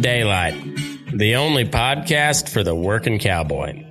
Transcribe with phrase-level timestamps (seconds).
[0.00, 0.54] Daylight,
[1.12, 3.84] the only podcast for the working cowboy.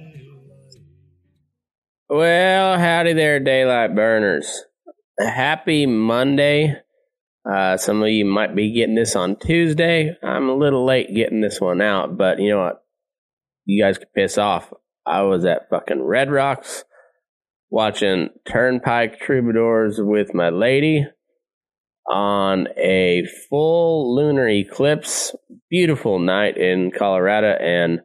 [2.10, 4.66] Well, howdy there, daylight burners.
[5.20, 6.76] Happy Monday.
[7.50, 10.16] Uh, some of you might be getting this on Tuesday.
[10.24, 12.84] I'm a little late getting this one out, but you know what?
[13.66, 14.74] You guys could piss off.
[15.06, 16.84] I was at fucking Red Rocks
[17.70, 21.06] watching Turnpike Troubadours with my lady
[22.10, 25.36] on a full lunar eclipse.
[25.70, 28.02] Beautiful night in Colorado, and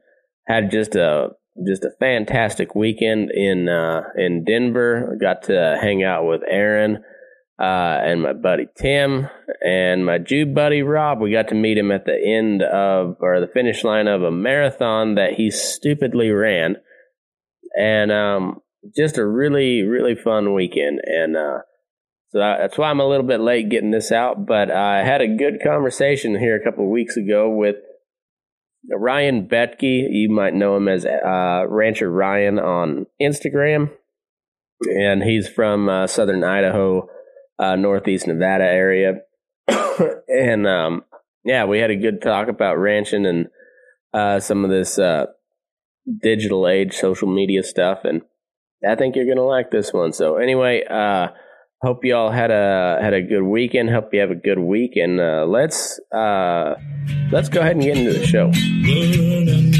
[0.46, 1.30] had just a
[1.66, 5.16] just a fantastic weekend in uh, in Denver.
[5.20, 7.02] Got to hang out with Aaron
[7.58, 9.28] uh, and my buddy Tim
[9.64, 11.20] and my Jew buddy Rob.
[11.20, 14.30] We got to meet him at the end of or the finish line of a
[14.30, 16.76] marathon that he stupidly ran,
[17.78, 18.60] and um,
[18.94, 21.00] just a really really fun weekend.
[21.04, 21.58] And uh,
[22.30, 24.46] so that's why I'm a little bit late getting this out.
[24.46, 27.76] But I had a good conversation here a couple of weeks ago with
[28.90, 30.08] Ryan Betke.
[30.10, 33.90] You might know him as uh, Rancher Ryan on Instagram,
[34.80, 37.08] and he's from uh, Southern Idaho,
[37.58, 39.20] uh, Northeast Nevada area.
[40.28, 41.04] and um,
[41.44, 43.46] yeah, we had a good talk about ranching and
[44.12, 45.26] uh, some of this uh,
[46.22, 48.22] digital age social media stuff, and
[48.86, 50.12] I think you're gonna like this one.
[50.12, 51.28] So anyway, uh,
[51.82, 53.90] hope you all had a had a good weekend.
[53.90, 56.74] Hope you have a good week, and uh, let's uh,
[57.30, 59.75] let's go ahead and get into the show.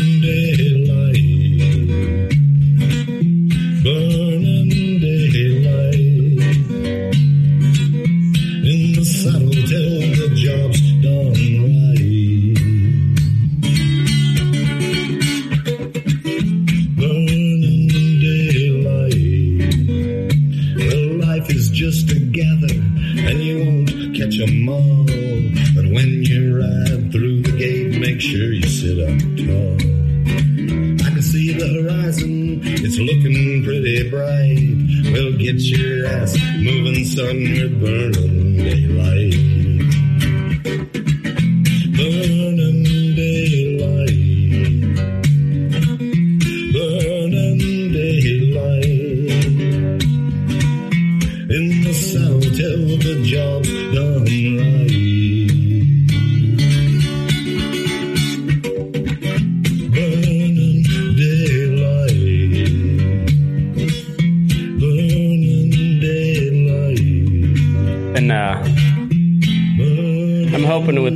[32.98, 35.12] It's looking pretty bright.
[35.12, 38.25] We'll get your ass moving, son, we're burning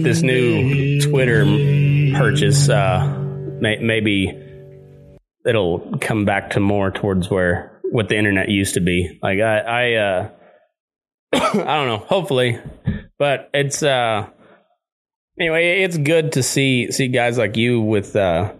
[0.02, 1.44] this new Twitter
[2.16, 3.06] purchase, uh,
[3.60, 4.36] may, maybe
[5.46, 9.18] it'll come back to more towards where what the internet used to be.
[9.22, 10.30] Like I, I, uh,
[11.32, 12.04] I don't know.
[12.08, 12.58] Hopefully,
[13.18, 14.28] but it's uh,
[15.38, 15.82] anyway.
[15.82, 18.52] It's good to see see guys like you with uh,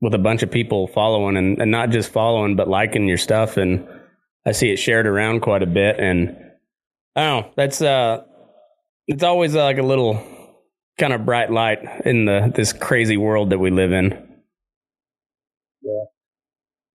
[0.00, 3.56] with a bunch of people following and, and not just following but liking your stuff.
[3.56, 3.86] And
[4.46, 5.98] I see it shared around quite a bit.
[5.98, 6.36] And
[7.14, 7.52] I don't know.
[7.56, 8.24] That's uh,
[9.06, 10.24] it's always uh, like a little
[10.98, 14.10] kind of bright light in the this crazy world that we live in.
[15.82, 16.04] Yeah.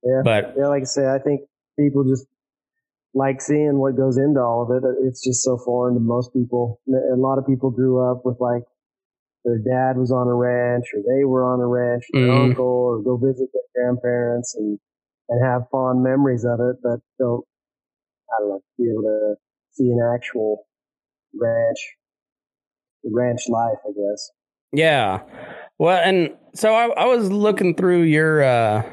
[0.03, 0.21] Yeah.
[0.23, 1.41] But Yeah, like I say, I think
[1.79, 2.25] people just
[3.13, 4.83] like seeing what goes into all of it.
[5.03, 6.81] It's just so foreign to most people.
[6.87, 8.63] A lot of people grew up with like
[9.45, 12.49] their dad was on a ranch or they were on a ranch, their Mhm.
[12.49, 14.79] uncle, or go visit their grandparents and,
[15.29, 17.45] and have fond memories of it, but don't,
[18.31, 19.35] I don't know, be able to
[19.71, 20.65] see an actual
[21.35, 21.97] ranch,
[23.11, 24.31] ranch life, I guess.
[24.71, 25.21] Yeah.
[25.79, 28.83] Well, and so I, I was looking through your uh,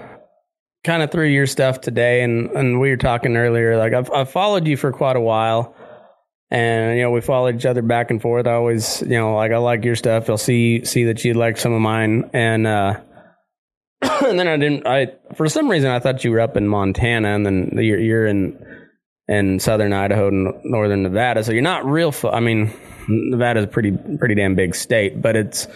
[0.84, 3.76] kind of through your stuff today, and and we were talking earlier.
[3.76, 5.74] Like I've I've followed you for quite a while,
[6.50, 8.46] and you know we followed each other back and forth.
[8.46, 10.28] I always you know like I like your stuff.
[10.30, 13.00] I'll see see that you like some of mine, and uh,
[14.02, 14.86] and then I didn't.
[14.86, 18.26] I for some reason I thought you were up in Montana, and then you're you're
[18.26, 18.79] in
[19.30, 21.42] in southern Idaho and northern Nevada.
[21.44, 22.12] So you're not real.
[22.12, 22.72] Fu- I mean,
[23.08, 25.66] Nevada's a pretty pretty damn big state, but it's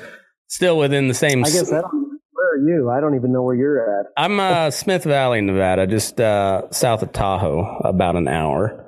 [0.49, 1.43] still within the same.
[1.45, 2.91] I guess I don't, where are you?
[2.91, 4.06] I don't even know where you're at.
[4.17, 8.81] I'm uh, Smith Valley, Nevada, just uh, south of Tahoe, about an hour.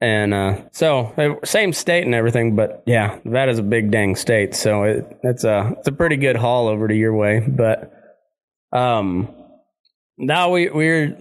[0.00, 4.84] and uh, so same state and everything, but yeah, Nevada's a big dang state, so
[4.84, 7.40] it, it's a it's a pretty good haul over to your way.
[7.46, 7.92] But
[8.72, 9.28] um,
[10.16, 11.16] now we we're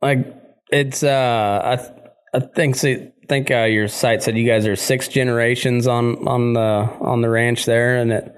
[0.00, 0.26] like
[0.74, 5.08] it's uh I I think so, think uh, your site said you guys are six
[5.08, 6.60] generations on on the
[7.00, 8.34] on the ranch there, and it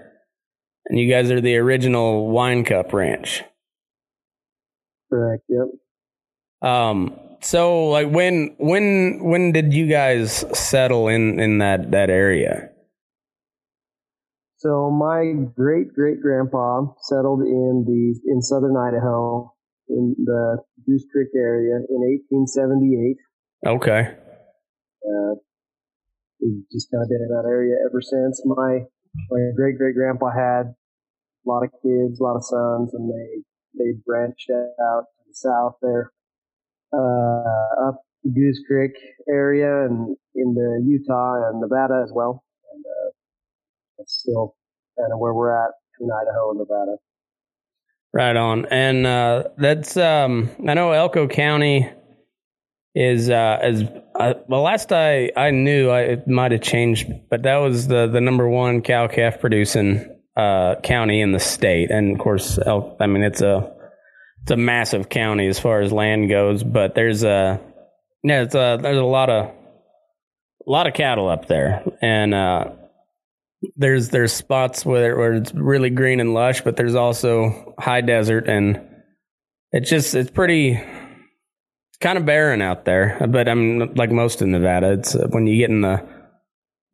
[0.86, 3.42] and you guys are the original Wine Cup Ranch.
[5.10, 5.44] Correct.
[5.48, 6.70] Yep.
[6.70, 12.70] Um, so like when when when did you guys settle in in that that area?
[14.58, 19.52] So my great great grandpa settled in the in southern Idaho
[19.88, 22.00] in the Goose Creek area in
[22.38, 23.16] 1878.
[23.66, 24.14] Okay.
[25.02, 25.34] Uh,
[26.40, 28.42] we've just kind of been in that area ever since.
[28.44, 28.80] My
[29.30, 33.42] my great great grandpa had a lot of kids, a lot of sons, and they
[33.78, 36.12] they branched out to the south there
[36.92, 38.92] uh, up the Goose Creek
[39.28, 42.44] area and into Utah and Nevada as well.
[42.72, 43.10] And uh,
[43.98, 44.56] that's still
[44.98, 46.96] kind of where we're at between Idaho and Nevada.
[48.16, 48.64] Right on.
[48.70, 51.86] And uh, that's um, I know Elko County
[52.94, 53.82] is uh, as
[54.18, 54.62] uh, well.
[54.62, 58.48] Last I I knew, I, it might have changed, but that was the the number
[58.48, 61.90] one cow calf producing uh, county in the state.
[61.90, 63.70] And of course, El, I mean it's a
[64.40, 67.60] it's a massive county as far as land goes, but there's a
[68.22, 69.50] yeah, it's a there's a lot of
[70.66, 72.70] a lot of cattle up there, and uh,
[73.76, 78.48] there's there's spots where where it's really green and lush, but there's also high desert,
[78.48, 78.80] and
[79.72, 83.18] it's just it's pretty it's kind of barren out there.
[83.28, 86.06] But I mean, like most in Nevada, it's uh, when you get in the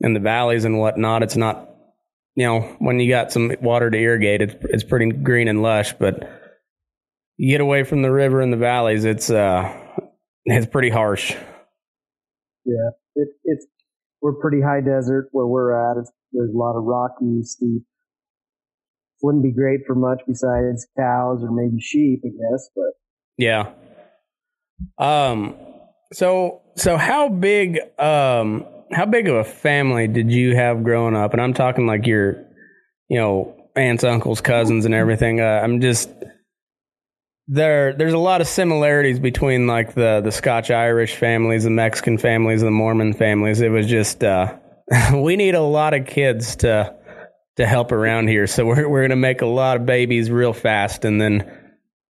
[0.00, 1.68] in the valleys and whatnot, it's not
[2.34, 5.92] you know when you got some water to irrigate, it's it's pretty green and lush,
[5.94, 6.28] but
[7.36, 9.76] you get away from the river and the valleys, it's uh,
[10.44, 11.34] it's pretty harsh.
[12.64, 13.66] Yeah, it, it's
[14.20, 15.98] we're pretty high desert where we're at.
[15.98, 17.82] It's, there's a lot of rocky, steep.
[19.22, 22.68] Wouldn't be great for much besides cows or maybe sheep, I guess.
[22.74, 22.92] But
[23.38, 23.70] yeah.
[24.98, 25.54] Um.
[26.12, 31.32] So so how big um how big of a family did you have growing up?
[31.32, 32.44] And I'm talking like your,
[33.08, 35.40] you know, aunts, uncles, cousins, and everything.
[35.40, 36.10] Uh, I'm just
[37.48, 42.18] there there's a lot of similarities between like the the Scotch Irish families, the Mexican
[42.18, 43.60] families, the Mormon families.
[43.60, 44.56] It was just uh,
[45.14, 46.94] we need a lot of kids to
[47.56, 51.04] to help around here, so we're we're gonna make a lot of babies real fast,
[51.04, 51.50] and then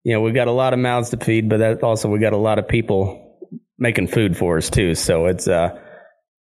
[0.05, 2.33] you know we've got a lot of mouths to feed, but that also we got
[2.33, 3.25] a lot of people
[3.79, 4.95] making food for us too.
[4.95, 5.79] So it's uh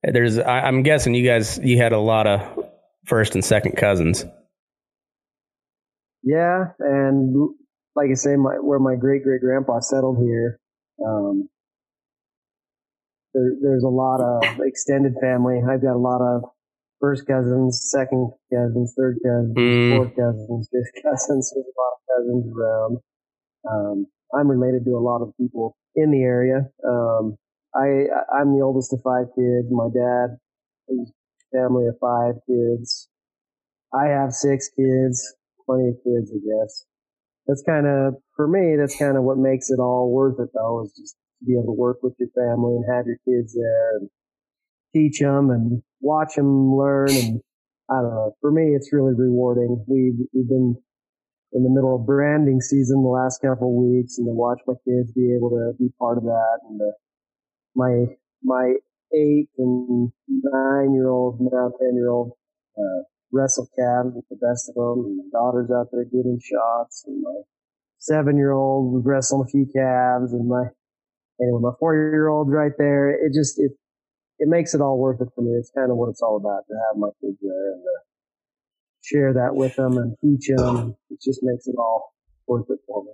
[0.03, 2.65] there's I, I'm guessing you guys you had a lot of
[3.06, 4.25] first and second cousins.
[6.23, 7.50] Yeah, and
[7.94, 10.59] like I say, my, where my great great grandpa settled here,
[11.05, 11.49] um,
[13.34, 15.60] there, there's a lot of extended family.
[15.60, 16.42] I've got a lot of
[17.00, 19.96] first cousins, second cousins, third cousins, mm.
[19.96, 21.52] fourth cousins, fifth cousins.
[21.54, 22.98] There's a lot of cousins around.
[23.69, 26.69] Um, I'm related to a lot of people in the area.
[26.86, 27.36] Um,
[27.75, 29.66] I, I'm the oldest of five kids.
[29.70, 30.38] My dad
[30.88, 33.08] has a family of five kids.
[33.92, 35.34] I have six kids,
[35.67, 36.86] plenty of kids, I guess
[37.46, 38.76] that's kind of for me.
[38.79, 41.74] That's kind of what makes it all worth it, though, is just to be able
[41.74, 44.10] to work with your family and have your kids there and
[44.94, 47.10] teach them and watch them learn.
[47.10, 47.41] And
[47.91, 48.36] I don't know.
[48.41, 49.84] For me, it's really rewarding.
[49.86, 50.76] We've we've been
[51.53, 54.74] in the middle of branding season the last couple of weeks, and to watch my
[54.84, 56.94] kids be able to be part of that, and uh,
[57.74, 58.06] my
[58.43, 58.74] my
[59.14, 62.32] eight and nine year old now ten year old
[62.76, 65.05] uh, wrestle calves with the best of them.
[65.06, 67.43] And my daughter's out there getting shots, and my
[67.98, 70.64] seven year old was wrestling a few calves, and my
[71.41, 73.10] anyway, my four year old's right there.
[73.10, 73.72] It just it
[74.38, 75.53] it makes it all worth it for me.
[75.53, 78.00] It's kind of what it's all about to have my kids there and uh,
[79.03, 80.96] share that with them and teach them.
[81.10, 82.12] It just makes it all
[82.46, 83.12] worth it for me.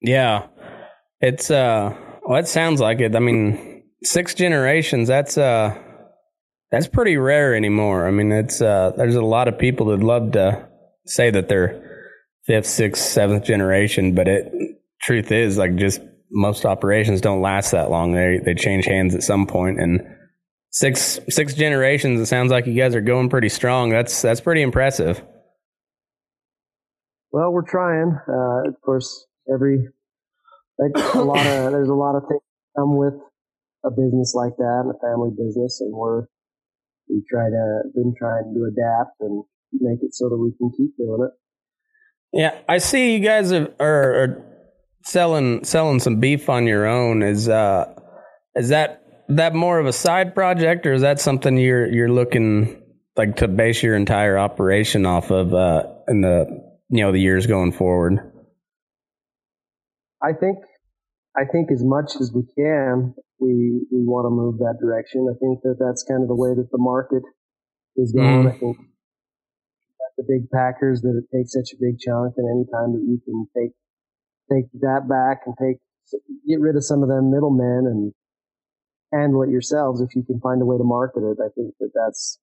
[0.00, 0.46] Yeah,
[1.20, 1.96] it's uh,
[2.26, 3.16] well, it sounds like it.
[3.16, 5.08] I mean, six generations.
[5.08, 5.78] That's uh
[6.70, 8.06] that's pretty rare anymore.
[8.06, 10.68] I mean, it's uh, there's a lot of people that love to
[11.06, 12.10] say that they're
[12.46, 14.52] fifth, sixth, seventh generation, but it
[15.00, 16.00] truth is like just
[16.34, 18.12] most operations don't last that long.
[18.12, 20.02] They they change hands at some point, and
[20.70, 22.20] six six generations.
[22.20, 23.90] It sounds like you guys are going pretty strong.
[23.90, 25.22] That's that's pretty impressive.
[27.30, 28.18] Well, we're trying.
[28.28, 29.88] Uh, of course, every
[30.80, 32.42] a lot of there's a lot of things
[32.76, 33.14] come with
[33.84, 36.26] a business like that, and a family business, and we're
[37.08, 40.96] we try to been trying to adapt and make it so that we can keep
[40.96, 41.32] doing it.
[42.32, 44.53] Yeah, I see you guys are, are
[45.04, 47.22] selling selling some beef on your own.
[47.22, 47.94] Is uh
[48.54, 52.82] is that that more of a side project, or is that something you're you're looking
[53.16, 56.46] like to base your entire operation off of uh, in the
[56.88, 58.18] you know the years going forward?
[60.22, 60.58] I think
[61.36, 65.26] I think as much as we can, we we want to move that direction.
[65.30, 67.22] I think that that's kind of the way that the market
[67.96, 68.44] is going.
[68.44, 68.54] Mm.
[68.54, 68.76] I think
[70.16, 73.20] the big packers that it takes such a big chunk, and any time that you
[73.24, 73.72] can take
[74.50, 75.78] take that back and take
[76.46, 78.12] get rid of some of them middlemen and
[79.12, 81.38] handle it yourselves if you can find a way to market it.
[81.40, 82.38] I think that that's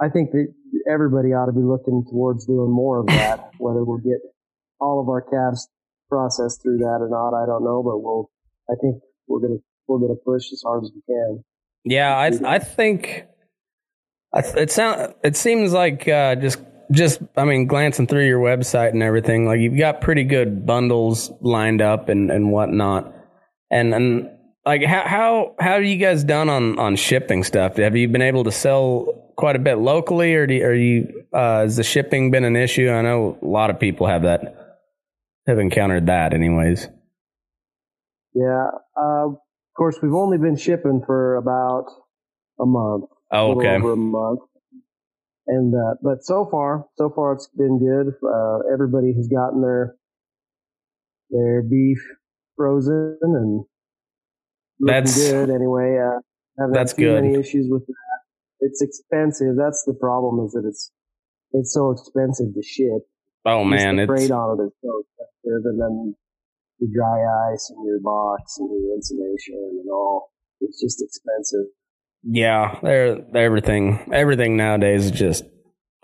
[0.00, 0.52] I think that
[0.90, 3.50] everybody ought to be looking towards doing more of that.
[3.58, 4.18] Whether we'll get
[4.80, 5.68] all of our calves
[6.08, 8.30] processed through that or not, I don't know, but we'll.
[8.70, 11.44] I think we're gonna we're gonna push as hard as we can.
[11.84, 13.26] Yeah, I I think
[14.32, 18.90] I, it sound it seems like uh, just just I mean glancing through your website
[18.90, 23.14] and everything, like you've got pretty good bundles lined up and and whatnot,
[23.70, 24.30] and and
[24.66, 27.76] like how how how have you guys done on on shipping stuff?
[27.76, 31.24] Have you been able to sell quite a bit locally, or do you, are you
[31.32, 32.90] uh, has the shipping been an issue?
[32.90, 34.82] I know a lot of people have that
[35.46, 36.88] have encountered that, anyways.
[38.34, 38.66] Yeah,
[38.96, 39.38] uh, of
[39.76, 41.86] course we've only been shipping for about
[42.60, 43.04] a month.
[43.32, 43.76] Oh, okay.
[43.76, 44.40] over a month.
[45.52, 48.14] And uh, but so far, so far it's been good.
[48.22, 49.96] Uh, everybody has gotten their
[51.30, 51.98] their beef
[52.56, 53.64] frozen and
[54.78, 55.98] That's- good anyway.
[55.98, 56.20] Uh,
[56.58, 57.24] haven't that's had too good.
[57.24, 58.18] many issues with that.
[58.60, 59.56] It's expensive.
[59.56, 60.44] That's the problem.
[60.46, 60.92] Is that it's
[61.52, 63.02] it's so expensive to ship.
[63.44, 66.14] Oh man, the it's freight on it is so expensive, and then
[66.78, 67.18] your dry
[67.52, 70.30] ice and your box and your insulation and all.
[70.60, 71.66] It's just expensive.
[72.22, 75.44] Yeah, they're, everything everything nowadays is just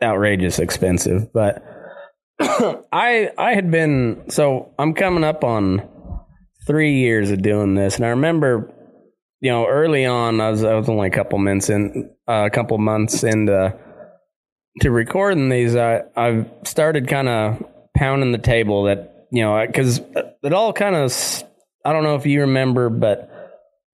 [0.02, 1.32] outrageous expensive.
[1.32, 1.62] But
[2.40, 5.88] I I had been so I'm coming up on
[6.66, 8.72] three years of doing this, and I remember,
[9.40, 12.50] you know, early on I was I was only a couple months in uh, a
[12.50, 13.78] couple months into
[14.80, 15.76] to recording these.
[15.76, 17.62] I I started kind of
[17.94, 20.00] pounding the table that you know because
[20.42, 21.12] it all kind of
[21.84, 23.30] I don't know if you remember, but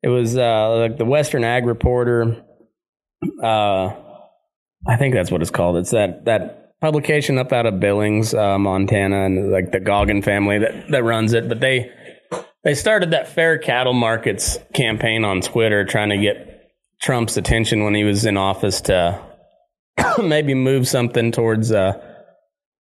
[0.03, 2.45] it was uh, like the Western Ag Reporter.
[3.43, 3.95] Uh,
[4.87, 5.77] I think that's what it's called.
[5.77, 10.59] It's that that publication up out of Billings, uh, Montana, and like the Goggin family
[10.59, 11.49] that that runs it.
[11.49, 11.91] But they
[12.65, 17.95] they started that fair cattle markets campaign on Twitter, trying to get Trump's attention when
[17.95, 19.21] he was in office to
[20.23, 21.71] maybe move something towards.
[21.71, 21.93] Uh,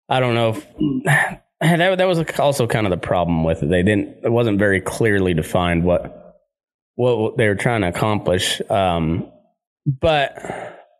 [0.09, 0.49] I don't know.
[0.49, 0.67] If,
[1.59, 3.69] that that was also kind of the problem with it.
[3.69, 4.17] They didn't.
[4.23, 6.21] It wasn't very clearly defined what
[7.01, 8.61] what they were trying to accomplish.
[8.69, 9.31] Um,
[9.85, 10.35] but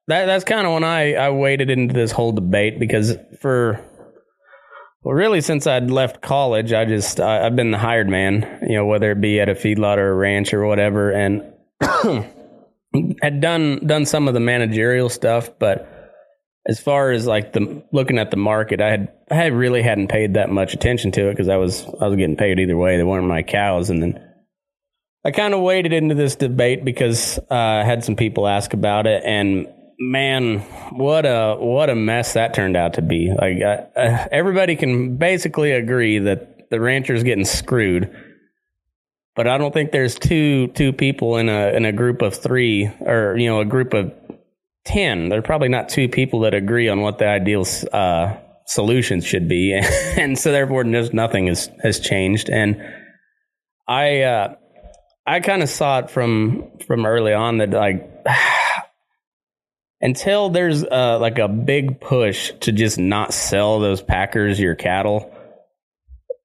[0.08, 3.80] that that's kind of when I I waded into this whole debate because for
[5.04, 8.76] well, really since I'd left college, I just I, I've been the hired man, you
[8.76, 11.54] know, whether it be at a feedlot or a ranch or whatever, and
[13.22, 15.88] had done done some of the managerial stuff, but
[16.68, 20.36] as far as like the looking at the market, I had I really hadn't paid
[20.36, 22.98] that much attention to it because I was I was getting paid either way.
[22.98, 24.31] They weren't my cows, and then
[25.24, 29.06] I kind of waded into this debate because uh, I had some people ask about
[29.06, 29.68] it, and
[30.00, 30.60] man,
[30.94, 33.32] what a what a mess that turned out to be.
[33.32, 38.12] Like uh, everybody can basically agree that the rancher's getting screwed,
[39.36, 42.88] but I don't think there's two two people in a in a group of three
[43.02, 44.12] or you know a group of
[44.86, 45.30] ten.
[45.30, 49.48] There are probably not two people that agree on what the ideal uh, solutions should
[49.48, 49.74] be,
[50.18, 52.50] and so therefore just nothing has has changed.
[52.50, 52.82] And
[53.88, 54.22] I.
[54.22, 54.56] Uh,
[55.32, 58.06] I kind of saw it from from early on that like
[60.02, 65.34] until there's uh, like a big push to just not sell those packers your cattle,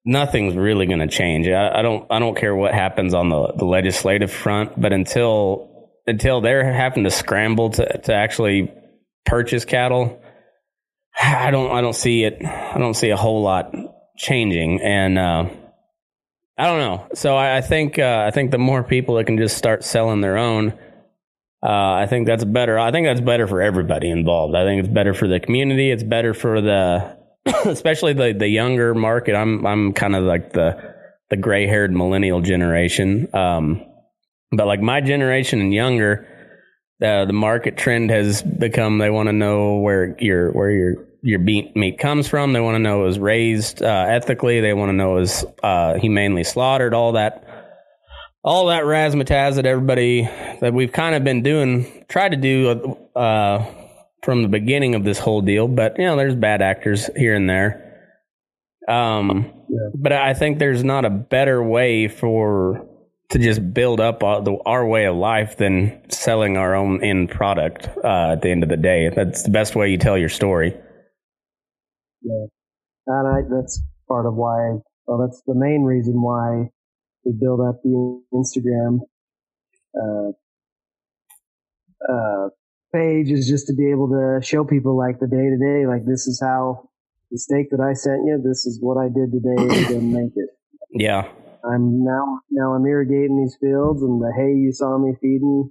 [0.04, 1.48] nothing's really going to change.
[1.48, 5.90] I, I don't I don't care what happens on the, the legislative front, but until
[6.06, 8.72] until they're having to scramble to to actually
[9.24, 10.22] purchase cattle,
[11.20, 12.40] I don't I don't see it.
[12.44, 13.74] I don't see a whole lot
[14.16, 15.18] changing and.
[15.18, 15.48] Uh,
[16.58, 17.06] I don't know.
[17.14, 20.22] So I, I think uh, I think the more people that can just start selling
[20.22, 20.72] their own,
[21.62, 22.78] uh, I think that's better.
[22.78, 24.54] I think that's better for everybody involved.
[24.54, 25.90] I think it's better for the community.
[25.90, 27.16] It's better for the,
[27.66, 29.34] especially the the younger market.
[29.34, 30.94] I'm I'm kind of like the
[31.28, 33.28] the gray haired millennial generation.
[33.34, 33.84] Um,
[34.52, 36.26] but like my generation and younger,
[37.00, 41.40] the the market trend has become they want to know where your where your your
[41.40, 42.52] meat, meat comes from.
[42.52, 44.60] They want to know it was raised uh, ethically.
[44.60, 46.94] They want to know it was uh, humanely slaughtered.
[46.94, 47.44] All that,
[48.44, 50.22] all that razzmatazz that everybody
[50.60, 53.64] that we've kind of been doing, tried to do uh,
[54.22, 55.66] from the beginning of this whole deal.
[55.66, 57.82] But you know, there's bad actors here and there.
[58.88, 59.78] Um, Yeah.
[59.96, 62.86] but I think there's not a better way for
[63.30, 67.28] to just build up our, the, our way of life than selling our own end
[67.28, 69.08] product uh, at the end of the day.
[69.08, 70.76] That's the best way you tell your story.
[72.22, 72.46] Yeah,
[73.06, 74.78] and I, that's part of why.
[75.06, 76.70] Well, that's the main reason why
[77.24, 79.00] we build up the Instagram
[79.96, 80.30] uh,
[82.08, 82.48] uh,
[82.92, 86.06] page is just to be able to show people like the day to day, like
[86.06, 86.88] this is how
[87.30, 90.50] the steak that I sent you, this is what I did today to make it.
[90.90, 91.28] Yeah.
[91.64, 95.70] I'm now now I'm irrigating these fields and the hay you saw me feeding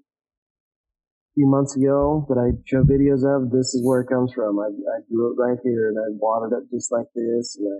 [1.35, 4.57] few months ago that I show videos of, this is where it comes from.
[4.59, 7.57] I, I grew it right here and I watered it just like this.
[7.59, 7.79] And I,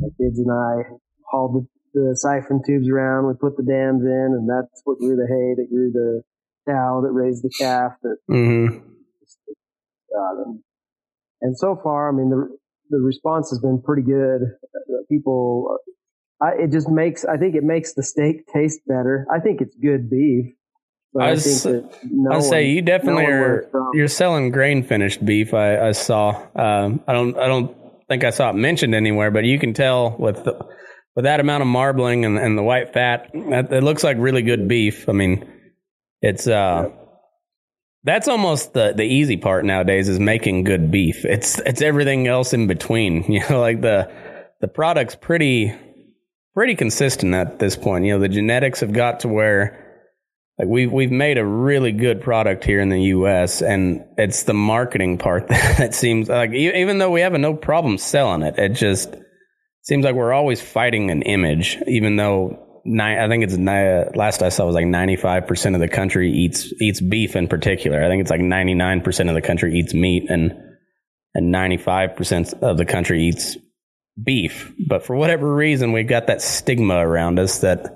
[0.00, 0.96] my kids and I
[1.30, 3.28] hauled the, the siphon tubes around.
[3.28, 6.22] We put the dams in and that's what grew the hay that grew the
[6.66, 8.78] cow that raised the calf that Mm-hmm.
[10.12, 10.60] God, and,
[11.42, 12.56] and so far, I mean, the
[12.90, 14.42] the response has been pretty good.
[14.42, 15.78] Uh, People,
[16.40, 19.26] I, it just makes, I think it makes the steak taste better.
[19.32, 20.54] I think it's good beef.
[21.20, 23.90] I I, was- think that no I'll say you definitely no are.
[23.94, 25.54] You're selling grain finished beef.
[25.54, 26.30] I, I saw.
[26.54, 27.36] Um, I don't.
[27.38, 27.76] I don't
[28.08, 30.54] think I saw it mentioned anywhere, but you can tell with the,
[31.14, 34.42] with that amount of marbling and, and the white fat, that, it looks like really
[34.42, 35.08] good beef.
[35.08, 35.44] I mean,
[36.22, 36.90] it's uh,
[38.04, 41.24] that's almost the the easy part nowadays is making good beef.
[41.24, 43.22] It's it's everything else in between.
[43.32, 44.10] You know, like the
[44.60, 45.74] the product's pretty
[46.54, 48.04] pretty consistent at this point.
[48.04, 49.85] You know, the genetics have got to where
[50.58, 53.60] like we've we've made a really good product here in the U.S.
[53.60, 57.98] and it's the marketing part that seems like even though we have a no problem
[57.98, 59.14] selling it, it just
[59.82, 61.78] seems like we're always fighting an image.
[61.86, 65.46] Even though ni- I think it's ni- uh, last I saw was like ninety five
[65.46, 68.02] percent of the country eats eats beef in particular.
[68.02, 70.52] I think it's like ninety nine percent of the country eats meat and
[71.34, 73.56] and ninety five percent of the country eats
[74.22, 74.72] beef.
[74.88, 77.95] But for whatever reason, we've got that stigma around us that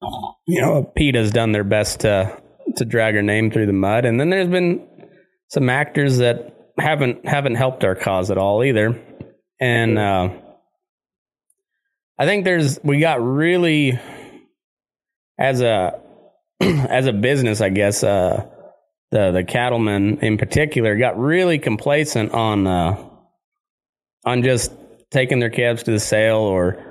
[0.46, 2.40] you know, PETA's done their best to
[2.76, 4.86] to drag her name through the mud, and then there's been
[5.48, 9.00] some actors that haven't haven't helped our cause at all either.
[9.60, 10.30] And uh,
[12.18, 13.98] I think there's we got really
[15.38, 16.00] as a
[16.60, 18.46] as a business, I guess uh,
[19.10, 23.04] the the cattlemen in particular got really complacent on uh,
[24.24, 24.72] on just
[25.10, 26.87] taking their calves to the sale or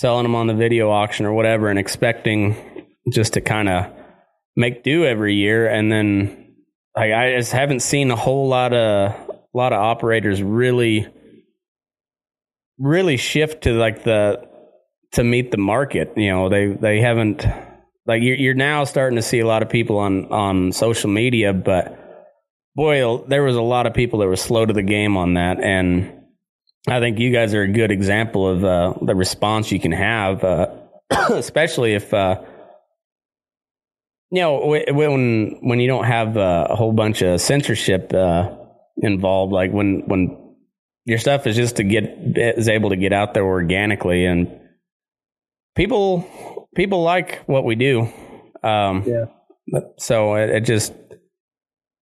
[0.00, 2.56] selling them on the video auction or whatever and expecting
[3.12, 3.84] just to kind of
[4.56, 5.68] make do every year.
[5.68, 6.54] And then
[6.96, 11.06] like I just haven't seen a whole lot of a lot of operators really
[12.78, 14.48] really shift to like the
[15.12, 16.48] to meet the market you know?
[16.48, 17.44] They they haven't
[18.06, 21.52] like you're, you're now starting to see a lot of people on on social media
[21.52, 22.32] but
[22.74, 25.60] boy there was a lot of people that were slow to the game on that.
[25.60, 26.19] And
[26.88, 30.42] I think you guys are a good example of uh, the response you can have,
[30.42, 30.68] uh,
[31.30, 32.40] especially if uh,
[34.30, 38.50] you know when when you don't have uh, a whole bunch of censorship uh,
[38.96, 39.52] involved.
[39.52, 40.54] Like when when
[41.04, 42.04] your stuff is just to get
[42.36, 44.60] is able to get out there organically, and
[45.76, 48.08] people people like what we do.
[48.62, 49.24] Um, Yeah.
[49.98, 50.92] So it, it just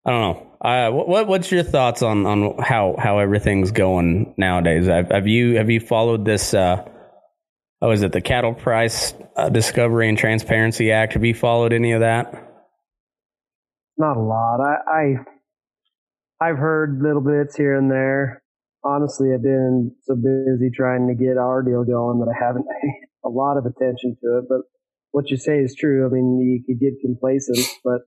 [0.06, 0.51] I don't know.
[0.62, 4.86] Uh, what what's your thoughts on, on how, how everything's going nowadays?
[4.86, 6.54] Have, have you have you followed this?
[6.54, 6.88] Uh,
[7.80, 11.14] oh, is it the Cattle Price uh, Discovery and Transparency Act?
[11.14, 12.48] Have you followed any of that?
[13.98, 14.60] Not a lot.
[14.60, 15.24] I,
[16.40, 18.40] I I've heard little bits here and there.
[18.84, 23.08] Honestly, I've been so busy trying to get our deal going that I haven't paid
[23.24, 24.44] a lot of attention to it.
[24.48, 24.60] But
[25.10, 26.06] what you say is true.
[26.06, 28.02] I mean, you could get complacent, but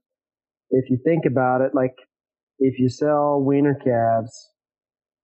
[0.69, 1.95] if you think about it, like
[2.59, 4.51] if you sell weaner calves,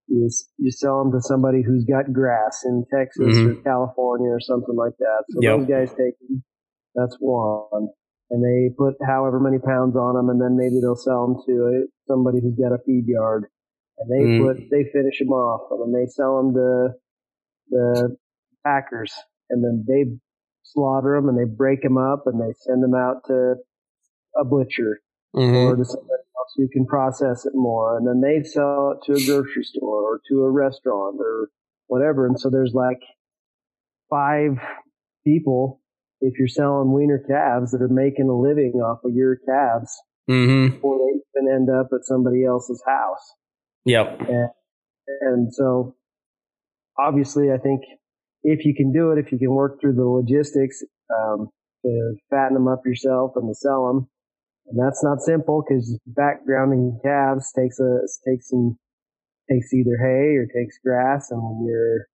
[0.08, 3.60] you you sell them to somebody who's got grass in Texas mm-hmm.
[3.60, 5.24] or California or something like that.
[5.30, 5.60] So Yep.
[5.60, 6.44] those guys take them.
[6.96, 7.90] That's one
[8.32, 11.68] and they put however many pounds on them, and then maybe they'll sell them to
[11.68, 13.46] uh, somebody who's got a feed yard,
[14.00, 14.48] and they Mm.
[14.48, 16.94] put they finish them off, and then they sell them to
[17.70, 18.18] the
[18.64, 19.14] packers,
[19.50, 20.18] and then they
[20.64, 23.56] slaughter them and they break them up and they send them out to
[24.38, 25.02] a butcher
[25.36, 25.56] mm-hmm.
[25.56, 26.21] or to somebody
[26.56, 30.22] who can process it more, and then they sell it to a grocery store or
[30.30, 31.50] to a restaurant or
[31.88, 33.02] whatever, and so there's like
[34.10, 34.52] five
[35.26, 35.82] people
[36.20, 39.92] if you're selling weaner calves that are making a living off of your calves
[40.30, 40.76] Mm-hmm.
[40.76, 43.34] before they even end up at somebody else's house.
[43.86, 44.22] Yep.
[45.22, 45.96] And so
[46.98, 47.82] obviously I think
[48.44, 50.84] if you can do it, if you can work through the logistics,
[51.14, 51.50] um,
[51.84, 54.08] to fatten them up yourself and to sell them,
[54.68, 58.78] and that's not simple because backgrounding calves takes a, takes some,
[59.50, 61.30] takes either hay or takes grass.
[61.32, 62.08] And when you're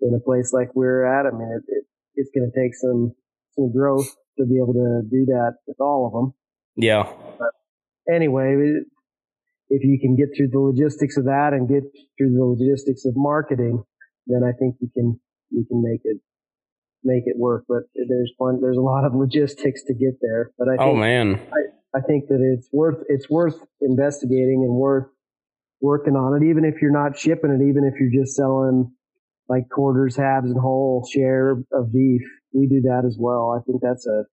[0.00, 1.84] in a place like we're at, I mean, it, it
[2.16, 3.12] it's going to take some,
[3.56, 6.34] some growth to be able to do that with all of them.
[6.76, 7.10] Yeah.
[7.38, 7.50] But
[8.10, 8.56] Anyway,
[9.68, 11.84] if you can get through the logistics of that and get
[12.18, 13.82] through the logistics of marketing,
[14.26, 16.18] then I think you can you can make it
[17.04, 17.64] make it work.
[17.68, 20.50] But there's one there's a lot of logistics to get there.
[20.58, 21.40] But I Oh think, man.
[21.52, 25.06] I, I think that it's worth it's worth investigating and worth
[25.80, 28.92] working on it, even if you're not shipping it, even if you're just selling
[29.48, 32.22] like quarters, halves, and whole share of beef.
[32.52, 33.58] We do that as well.
[33.58, 34.24] I think that's a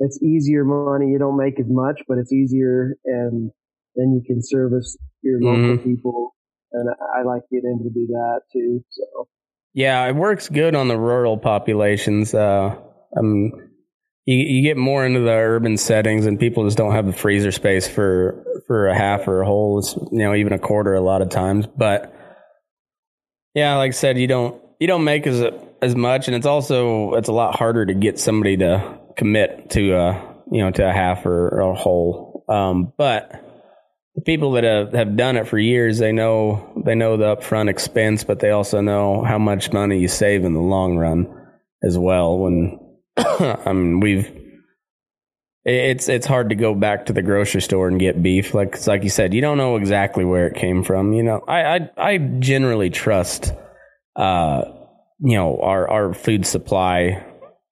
[0.00, 1.10] it's easier money.
[1.10, 3.50] You don't make as much, but it's easier, and
[3.94, 5.88] then you can service your local mm-hmm.
[5.88, 6.34] people.
[6.72, 8.84] And I, I like getting able to do that too.
[8.90, 9.28] So
[9.74, 12.32] Yeah, it works good on the rural populations.
[12.32, 12.76] Uh,
[13.16, 13.52] um,
[14.24, 17.50] you, you get more into the urban settings, and people just don't have the freezer
[17.50, 19.82] space for for a half or a whole.
[20.12, 21.66] You know, even a quarter a lot of times.
[21.66, 22.14] But
[23.54, 25.44] yeah, like I said, you don't you don't make as
[25.82, 29.92] as much, and it's also it's a lot harder to get somebody to commit to
[29.94, 32.44] a you know to a half or, or a whole.
[32.48, 33.43] Um, but
[34.14, 37.68] the people that have, have done it for years, they know they know the upfront
[37.68, 41.26] expense, but they also know how much money you save in the long run
[41.82, 42.38] as well.
[42.38, 42.78] When
[43.16, 44.40] I mean, we've
[45.64, 48.54] it's it's hard to go back to the grocery store and get beef.
[48.54, 51.12] Like like you said, you don't know exactly where it came from.
[51.12, 53.52] You know, I I, I generally trust,
[54.14, 54.62] uh,
[55.20, 57.26] you know, our our food supply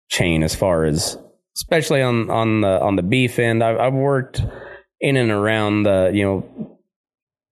[0.08, 1.18] chain as far as
[1.56, 3.62] especially on on the on the beef end.
[3.62, 4.42] I've, I've worked
[5.02, 6.78] in and around the you know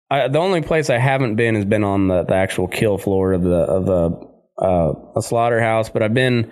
[0.09, 3.33] I, the only place I haven't been has been on the, the actual kill floor
[3.33, 4.29] of the of the
[4.61, 6.51] uh, a slaughterhouse, but I've been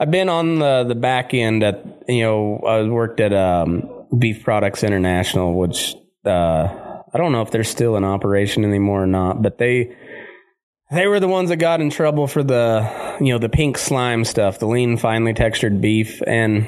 [0.00, 4.42] I've been on the the back end at you know I worked at um, Beef
[4.42, 9.42] Products International, which uh, I don't know if they're still in operation anymore or not,
[9.42, 9.96] but they
[10.90, 14.24] they were the ones that got in trouble for the you know the pink slime
[14.24, 16.66] stuff, the lean finely textured beef, and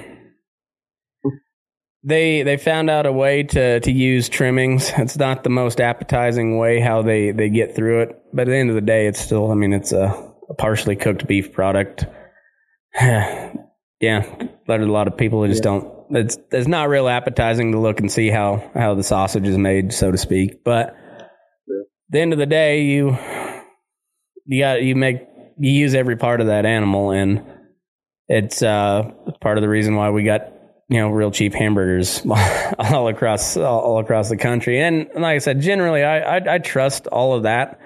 [2.05, 4.93] they they found out a way to to use trimmings.
[4.97, 8.57] It's not the most appetizing way how they they get through it, but at the
[8.57, 12.07] end of the day, it's still I mean it's a, a partially cooked beef product.
[13.01, 13.51] yeah,
[14.67, 15.93] but a lot of people just don't.
[16.11, 19.93] It's it's not real appetizing to look and see how how the sausage is made,
[19.93, 20.63] so to speak.
[20.63, 20.97] But at
[22.11, 23.17] the end of the day, you
[24.45, 25.23] you got you make
[25.59, 27.43] you use every part of that animal, and
[28.29, 30.54] it's uh part of the reason why we got
[30.89, 32.23] you know real cheap hamburgers
[32.79, 34.81] all across all, across the country.
[34.81, 37.81] And like I said, generally I, I I trust all of that.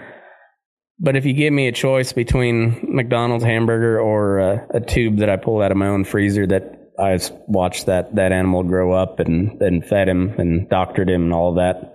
[1.00, 5.30] But if you give me a choice between McDonald's hamburger or a, a tube that
[5.30, 9.20] I pulled out of my own freezer that I watched that that animal grow up
[9.20, 11.94] and then fed him and doctored him and all that.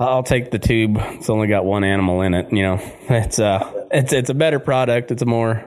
[0.00, 0.96] I'll take the tube.
[0.98, 2.52] It's only got one animal in it.
[2.52, 5.12] You know, it's uh, it's it's a better product.
[5.12, 5.64] It's a more,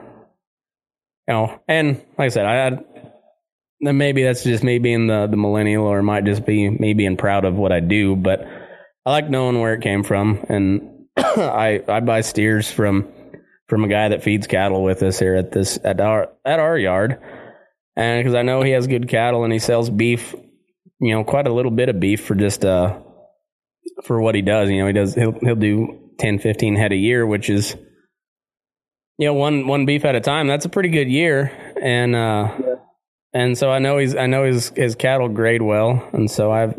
[1.26, 2.78] you know, and like I said, I
[3.80, 6.94] then maybe that's just me being the the millennial, or it might just be me
[6.94, 8.16] being proud of what I do.
[8.16, 8.46] But
[9.06, 13.12] I like knowing where it came from, and I I buy steers from
[13.68, 16.76] from a guy that feeds cattle with us here at this at our at our
[16.76, 17.20] yard,
[17.96, 20.34] and because I know he has good cattle and he sells beef,
[20.98, 22.98] you know, quite a little bit of beef for just uh
[24.04, 24.70] for what he does.
[24.70, 27.76] You know, he does he'll he'll do 10, 15 head a year, which is
[29.18, 30.48] you know one one beef at a time.
[30.48, 32.56] That's a pretty good year, and uh,
[33.32, 36.74] and so I know he's I know his his cattle grade well, and so I've.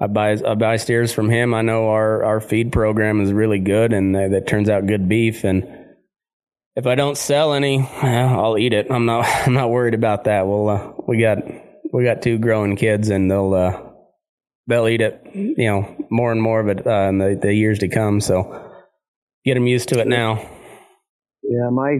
[0.00, 1.54] I buy I buy steers from him.
[1.54, 5.08] I know our, our feed program is really good, and that, that turns out good
[5.08, 5.44] beef.
[5.44, 5.62] And
[6.74, 8.88] if I don't sell any, well, I'll eat it.
[8.90, 10.48] I'm not I'm not worried about that.
[10.48, 11.38] Well, uh, we got
[11.92, 13.80] we got two growing kids, and they'll uh,
[14.66, 15.20] they'll eat it.
[15.34, 18.20] You know, more and more of it uh, in the, the years to come.
[18.20, 18.72] So
[19.44, 20.36] get them used to it now.
[21.44, 21.98] yeah, my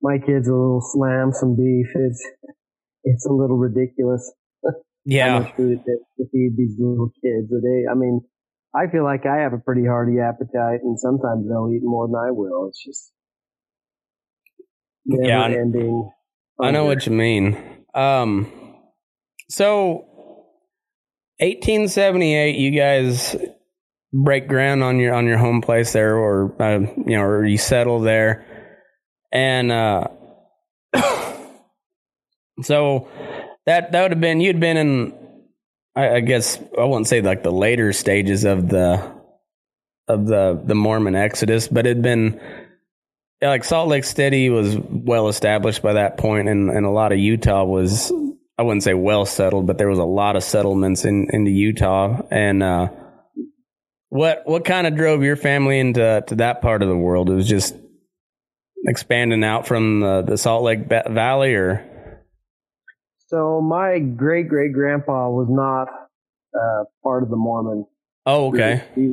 [0.00, 1.88] my kids a little slam some beef.
[1.94, 2.26] It's
[3.04, 4.32] it's a little ridiculous.
[4.64, 4.72] how
[5.04, 7.84] Yeah, much food it to feed these little kids a day.
[7.90, 8.20] I mean,
[8.74, 12.16] I feel like I have a pretty hearty appetite, and sometimes they'll eat more than
[12.16, 12.68] I will.
[12.68, 13.12] It's just
[15.06, 16.10] never Yeah, I- ending.
[16.60, 17.56] I know what you mean.
[17.94, 18.50] Um,
[19.48, 20.04] so
[21.38, 23.36] 1878, you guys
[24.12, 27.58] break ground on your on your home place there, or uh, you know, or you
[27.58, 28.44] settle there,
[29.30, 30.08] and uh,
[32.62, 33.08] so
[33.66, 35.12] that that would have been you'd been in,
[35.94, 39.12] I, I guess I wouldn't say like the later stages of the
[40.06, 42.40] of the the Mormon Exodus, but it'd been
[43.40, 47.12] yeah, like Salt Lake City was well established by that point, and, and a lot
[47.12, 48.10] of Utah was
[48.58, 52.20] I wouldn't say well settled, but there was a lot of settlements in into Utah.
[52.30, 52.88] And uh,
[54.08, 57.30] what what kind of drove your family into to that part of the world?
[57.30, 57.76] It was just
[58.86, 61.84] expanding out from the, the Salt Lake Valley, or
[63.28, 65.88] So my great great grandpa was not
[66.58, 67.86] uh, part of the Mormon.
[68.26, 68.82] Oh, okay.
[68.94, 69.12] He,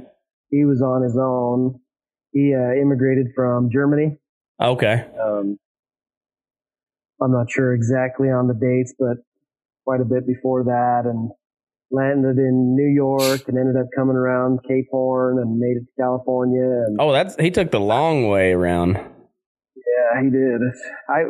[0.50, 1.80] he was on his own.
[2.32, 4.18] He uh, immigrated from Germany.
[4.62, 5.06] Okay.
[5.22, 5.58] Um,
[7.22, 9.18] I'm not sure exactly on the dates, but
[9.86, 11.30] quite a bit before that, and
[11.92, 16.02] landed in New York and ended up coming around Cape Horn and made it to
[16.02, 16.64] California.
[16.88, 18.94] And Oh, that's he took the long way around.
[19.76, 20.62] yeah, he did.
[21.10, 21.24] I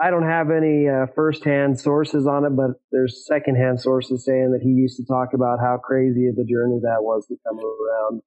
[0.00, 4.60] I don't have any uh, firsthand sources on it, but there's secondhand sources saying that
[4.62, 8.22] he used to talk about how crazy of a journey that was to come around.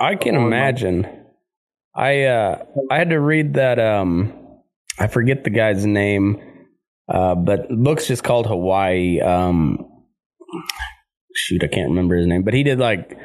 [0.00, 1.06] I can imagine.
[1.94, 4.32] I uh I had to read that um
[4.98, 6.40] I forget the guy's name,
[7.08, 9.20] uh, but the book's just called Hawaii.
[9.20, 9.86] Um
[11.32, 12.42] shoot, I can't remember his name.
[12.42, 13.16] But he did like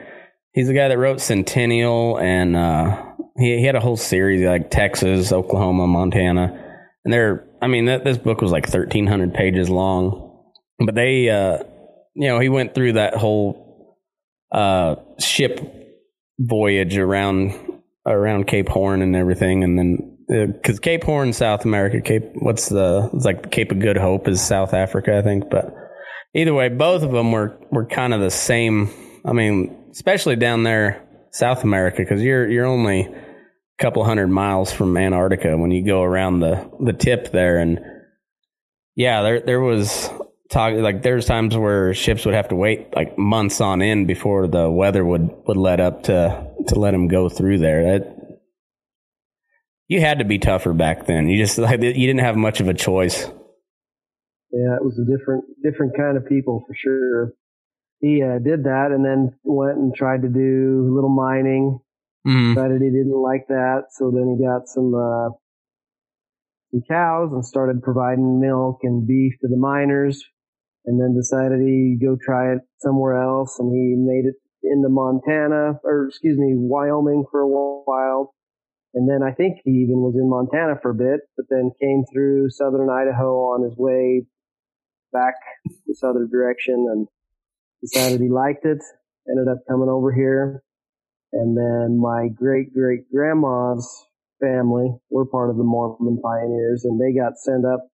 [0.53, 3.03] he's the guy that wrote Centennial and uh
[3.39, 6.68] he he had a whole series like Texas, Oklahoma, Montana.
[7.09, 10.43] And they're I mean that this book was like thirteen hundred pages long.
[10.77, 11.63] But they uh
[12.13, 13.97] you know, he went through that whole
[14.51, 15.59] uh ship
[16.39, 17.55] voyage around
[18.05, 20.17] around Cape Horn and everything, and then
[20.53, 24.39] because Cape Horn, South America, Cape what's the it's like Cape of Good Hope is
[24.39, 25.49] South Africa, I think.
[25.49, 25.73] But
[26.35, 28.91] either way, both of them were were kind of the same.
[29.25, 33.09] I mean, especially down there, South America, because you're you're only
[33.79, 37.79] couple hundred miles from Antarctica when you go around the the tip there, and
[38.95, 40.09] yeah, there there was
[40.49, 44.47] talk like there's times where ships would have to wait like months on end before
[44.47, 47.83] the weather would would let up to to let them go through there.
[47.83, 48.39] That
[49.87, 51.27] you had to be tougher back then.
[51.27, 53.25] You just like you didn't have much of a choice.
[54.51, 57.33] Yeah, it was a different different kind of people for sure.
[58.01, 61.79] He uh, did that and then went and tried to do a little mining.
[62.29, 62.53] Mm.
[62.53, 65.29] Decided he didn't like that, so then he got some uh,
[66.69, 70.23] some cows and started providing milk and beef to the miners.
[70.85, 75.79] And then decided he'd go try it somewhere else, and he made it into Montana,
[75.83, 78.33] or excuse me, Wyoming for a while.
[78.93, 82.03] And then I think he even was in Montana for a bit, but then came
[82.11, 84.25] through southern Idaho on his way
[85.11, 85.35] back
[85.85, 87.07] the southern direction and
[87.81, 88.79] decided he liked it.
[89.29, 90.63] Ended up coming over here.
[91.31, 93.87] And then my great great grandma's
[94.41, 97.87] family were part of the Mormon pioneers and they got sent up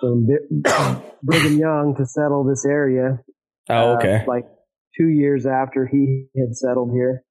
[0.00, 0.26] from
[1.22, 3.20] Brigham Young to settle this area.
[3.68, 4.24] Oh, uh, okay.
[4.28, 4.44] like
[4.96, 7.24] two years after he had settled here.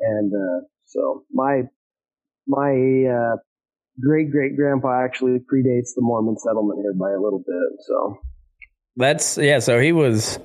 [0.00, 1.62] And, uh, so my,
[2.46, 3.36] my, uh,
[4.00, 7.86] great great grandpa actually predates the Mormon settlement here by a little bit.
[7.86, 8.18] So
[8.96, 9.58] That's yeah.
[9.60, 10.38] So he was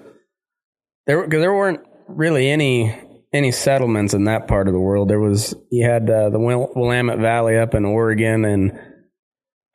[1.07, 2.95] there because there weren't really any
[3.33, 5.09] any settlements in that part of the world.
[5.09, 8.79] There was you had uh, the Wil- Willamette Valley up in Oregon, and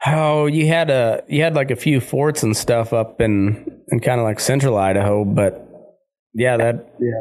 [0.07, 4.01] oh, you had a you had like a few forts and stuff up in in
[4.01, 5.69] kind of like central Idaho, but
[6.35, 7.21] yeah, that Yeah.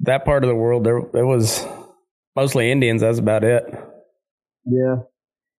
[0.00, 1.66] that part of the world there it was
[2.36, 3.00] mostly Indians.
[3.02, 3.64] That's about it.
[4.64, 4.96] yeah,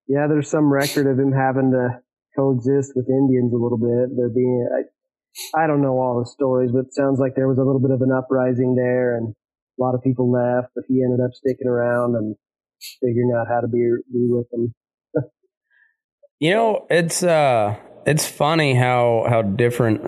[0.07, 2.01] yeah, there's some record of him having to
[2.37, 4.17] coexist with Indians a little bit.
[4.17, 4.69] There being,
[5.55, 7.81] I, I don't know all the stories, but it sounds like there was a little
[7.81, 9.35] bit of an uprising there and
[9.83, 12.37] a lot of people left, but he ended up sticking around and
[13.01, 13.79] figuring out how to be,
[14.13, 14.75] be with them.
[16.39, 20.03] You know, it's uh it's funny how how different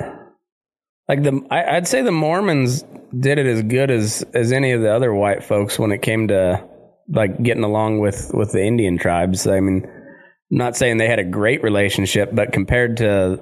[1.09, 2.85] like the I, I'd say the Mormons
[3.17, 6.27] did it as good as as any of the other white folks when it came
[6.29, 6.69] to
[7.09, 9.47] like getting along with with the Indian tribes.
[9.47, 13.41] I mean, I'm not saying they had a great relationship, but compared to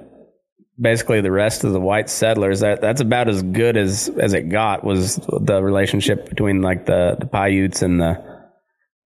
[0.79, 4.49] basically the rest of the white settlers, that that's about as good as as it
[4.49, 8.33] got was the relationship between like the the Paiutes and the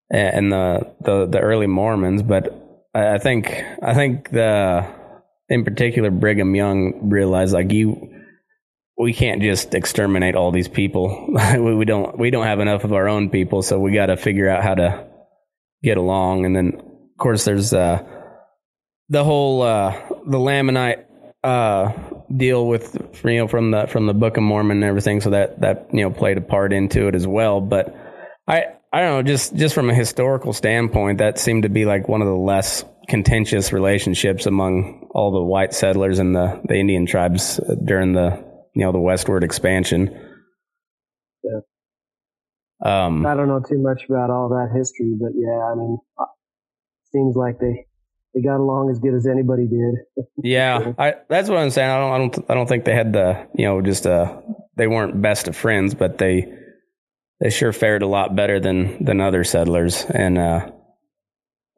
[0.09, 2.23] and the the, the early Mormons.
[2.23, 4.87] But I think I think the
[5.49, 8.13] in particular Brigham Young realized like you
[8.97, 11.27] we can't just exterminate all these people.
[11.53, 14.17] we, we don't we don't have enough of our own people, so we got to
[14.17, 15.07] figure out how to
[15.83, 16.45] get along.
[16.45, 18.03] And then of course there's uh,
[19.09, 19.91] the whole uh,
[20.25, 21.05] the Lamanite
[21.47, 21.93] uh,
[22.35, 25.21] deal with you know from the from the Book of Mormon and everything.
[25.21, 27.61] So that that you know played a part into it as well.
[27.61, 27.95] But
[28.47, 32.09] I I don't know just just from a historical standpoint, that seemed to be like
[32.09, 37.05] one of the less contentious relationships among all the white settlers and the the Indian
[37.05, 38.43] tribes during the
[38.75, 40.13] you know the westward expansion.
[41.43, 41.59] Yeah.
[42.83, 46.25] Um, I don't know too much about all that history, but yeah, I mean, uh,
[47.11, 47.86] seems like they
[48.33, 50.25] they got along as good as anybody did.
[50.43, 51.89] Yeah, I, that's what I'm saying.
[51.89, 54.39] I don't, I don't, I don't think they had the, you know, just uh,
[54.75, 56.53] they weren't best of friends, but they,
[57.39, 60.05] they sure fared a lot better than than other settlers.
[60.05, 60.71] And uh,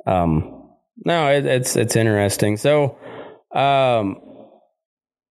[0.05, 0.69] um,
[1.05, 2.57] no, it, it's it's interesting.
[2.57, 2.97] So,
[3.55, 4.17] um,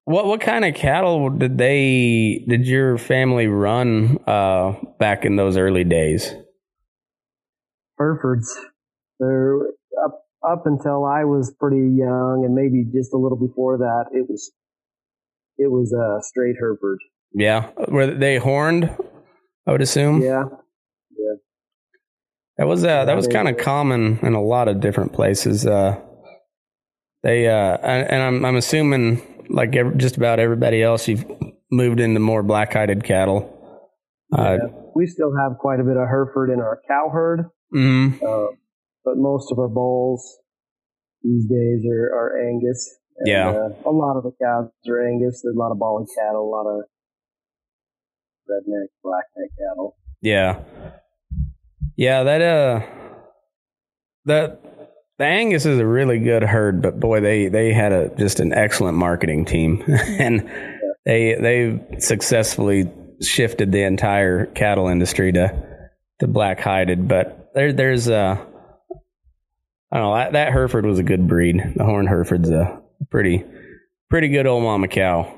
[0.04, 5.56] what what kind of cattle did they did your family run uh, back in those
[5.56, 6.34] early days?
[7.98, 8.54] Herefords.
[9.18, 9.60] They're
[10.46, 14.52] up until I was pretty young, and maybe just a little before that, it was
[15.58, 16.98] it was a straight Hereford.
[17.32, 18.90] Yeah, were they horned?
[19.66, 20.20] I would assume.
[20.22, 20.44] Yeah,
[21.16, 21.34] yeah.
[22.58, 25.66] That was uh, that was kind of common in a lot of different places.
[25.66, 26.00] Uh,
[27.22, 31.24] they uh, and, I'm I'm assuming like ev- just about everybody else, you've
[31.70, 33.50] moved into more black-hided cattle.
[34.32, 34.68] Uh, Yeah.
[34.94, 38.54] we still have quite a bit of Hereford in our cow herd, mm, uh,
[39.04, 40.38] but most of our bulls
[41.22, 42.96] these days are, are Angus.
[43.18, 43.50] And, Yeah.
[43.50, 45.40] uh, a lot of the cows are Angus.
[45.42, 46.82] There's a lot of balling cattle, a lot of
[48.50, 49.96] redneck, blackneck cattle.
[50.20, 50.60] yeah,
[51.96, 52.22] yeah.
[52.24, 52.80] That uh,
[54.26, 54.60] that
[55.18, 58.52] the Angus is a really good herd, but boy, they they had a just an
[58.52, 59.82] excellent marketing team,
[60.18, 60.48] and
[61.06, 62.90] they they successfully
[63.22, 65.48] shifted the entire cattle industry to
[66.20, 67.08] to black hided.
[67.08, 68.44] But there there's a
[69.92, 71.56] I don't know that, that Hereford was a good breed.
[71.76, 73.44] The Horn Hereford's a pretty
[74.10, 75.32] pretty good old mama cow.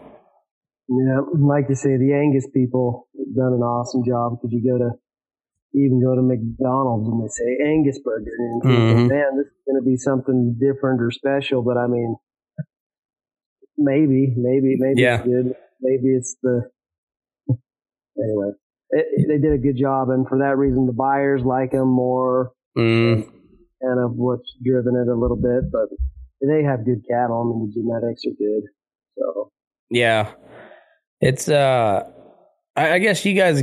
[0.88, 4.78] Yeah, like you say, the Angus people have done an awesome job because you go
[4.78, 4.90] to
[5.74, 9.08] even go to McDonald's and they say Angus burger, and Mhm.
[9.08, 11.62] man, this is going to be something different or special.
[11.62, 12.16] But I mean,
[13.76, 15.16] maybe, maybe, maybe Yeah.
[15.18, 15.54] it's good.
[15.82, 16.70] Maybe it's the
[18.16, 18.52] anyway.
[18.90, 21.88] It, it- they did a good job, and for that reason, the buyers like them
[21.88, 22.52] more.
[22.78, 23.28] Mm,
[23.82, 25.88] Kind of what's driven it a little bit, but
[26.40, 27.40] they have good cattle.
[27.42, 28.62] I mean, the genetics are good.
[29.18, 29.50] So
[29.90, 30.32] Yeah,
[31.20, 32.10] it's uh,
[32.74, 33.62] I, I guess you guys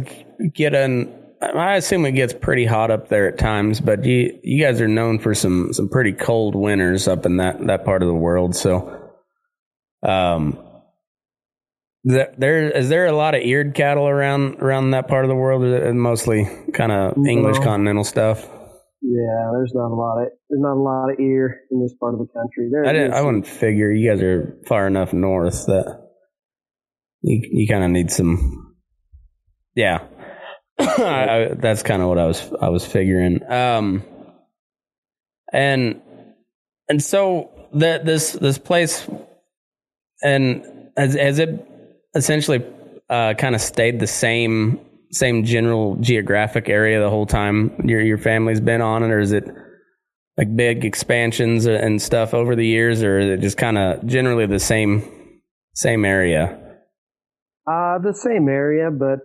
[0.53, 1.13] get an.
[1.41, 4.87] I assume it gets pretty hot up there at times, but you you guys are
[4.87, 8.55] known for some some pretty cold winters up in that that part of the world.
[8.55, 9.11] So,
[10.03, 10.57] um,
[12.05, 15.35] there, there is there a lot of eared cattle around around that part of the
[15.35, 17.63] world, or mostly kind of English No.
[17.63, 18.47] continental stuff?
[19.05, 22.13] Yeah, there's not a lot of there's not a lot of ear in this part
[22.13, 22.69] of the country.
[22.71, 23.13] There, I didn't.
[23.13, 26.09] I wouldn't figure you guys are far enough north that
[27.21, 28.75] you you kind of need some.
[29.75, 30.05] Yeah,
[30.79, 33.41] I, I, that's kind of what I was I was figuring.
[33.51, 34.03] Um,
[35.51, 36.01] and
[36.87, 39.05] and so that this this place,
[40.23, 40.63] and
[40.95, 41.67] has has it
[42.15, 42.65] essentially
[43.09, 44.79] uh, kind of stayed the same
[45.13, 49.31] same general geographic area the whole time your your family's been on it, or is
[49.31, 49.45] it?
[50.37, 54.45] like big expansions and stuff over the years, or is it just kind of generally
[54.45, 55.39] the same
[55.75, 56.59] same area?
[57.67, 59.19] Uh, the same area, but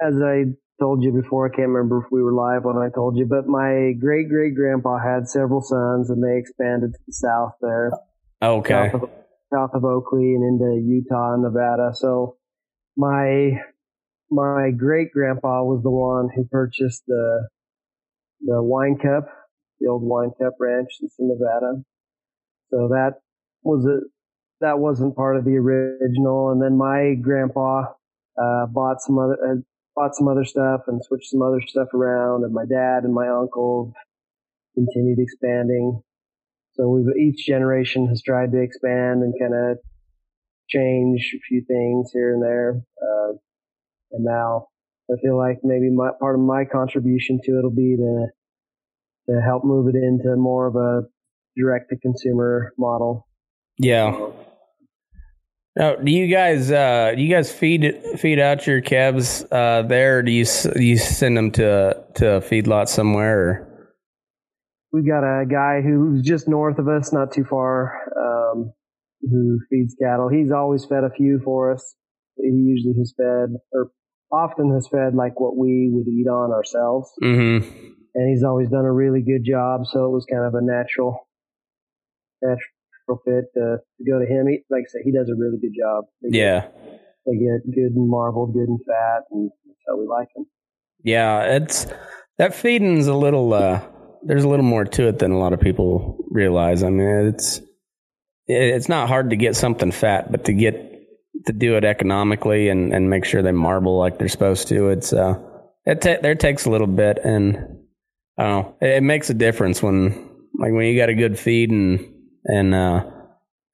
[0.00, 0.44] as I
[0.80, 3.46] told you before, I can't remember if we were live when I told you, but
[3.46, 7.92] my great great grandpa had several sons and they expanded to the south there,
[8.42, 9.10] Okay, south, of,
[9.54, 11.92] south of Oakley and into Utah and Nevada.
[11.94, 12.36] So
[12.96, 13.60] my
[14.30, 17.48] my great grandpa was the one who purchased the
[18.40, 19.28] the wine cup,
[19.80, 21.82] the old wine cup ranch that's in Nevada.
[22.70, 23.20] So that
[23.62, 24.00] was a
[24.60, 26.50] that wasn't part of the original.
[26.50, 27.84] And then my grandpa
[28.40, 29.60] uh, bought some other uh,
[29.94, 32.44] bought some other stuff and switched some other stuff around.
[32.44, 33.92] And my dad and my uncle
[34.74, 36.02] continued expanding.
[36.74, 39.78] So we've each generation has tried to expand and kind of
[40.68, 42.82] change a few things here and there.
[43.00, 43.32] Uh,
[44.12, 44.68] and now
[45.10, 48.26] I feel like maybe my part of my contribution to it will be to
[49.28, 51.02] to help move it into more of a
[51.56, 53.26] direct to consumer model.
[53.78, 54.30] yeah.
[55.76, 60.18] Now, do you guys uh, do you guys feed feed out your calves uh, there?
[60.18, 63.38] Or do you do you send them to to a feedlot somewhere?
[63.38, 63.92] Or?
[64.90, 68.72] We've got a guy who's just north of us, not too far, um,
[69.20, 70.30] who feeds cattle.
[70.30, 71.94] He's always fed a few for us.
[72.36, 73.90] He usually has fed, or
[74.32, 77.10] often has fed like what we would eat on ourselves.
[77.22, 77.68] Mm-hmm.
[78.14, 79.86] And he's always done a really good job.
[79.86, 81.28] So it was kind of a natural,
[82.42, 84.46] natural fit to, to go to him.
[84.48, 86.04] He, like I say, he does a really good job.
[86.22, 86.68] They get- Yeah,
[87.26, 90.46] They get good and marbled, good and fat, and that's how we like them.
[91.02, 91.56] yeah.
[91.56, 91.86] It's
[92.38, 93.52] that feeding's a little.
[93.54, 93.80] Uh,
[94.22, 96.82] there's a little more to it than a lot of people realize.
[96.82, 97.60] I mean, it's
[98.46, 100.95] it's not hard to get something fat, but to get
[101.46, 105.12] to do it economically and, and make sure they marble like they're supposed to, it's
[105.12, 105.34] uh,
[105.84, 107.54] it ta- there takes a little bit, and
[108.38, 110.10] know, it, it makes a difference when
[110.58, 112.12] like when you got a good feed and
[112.44, 113.04] and uh,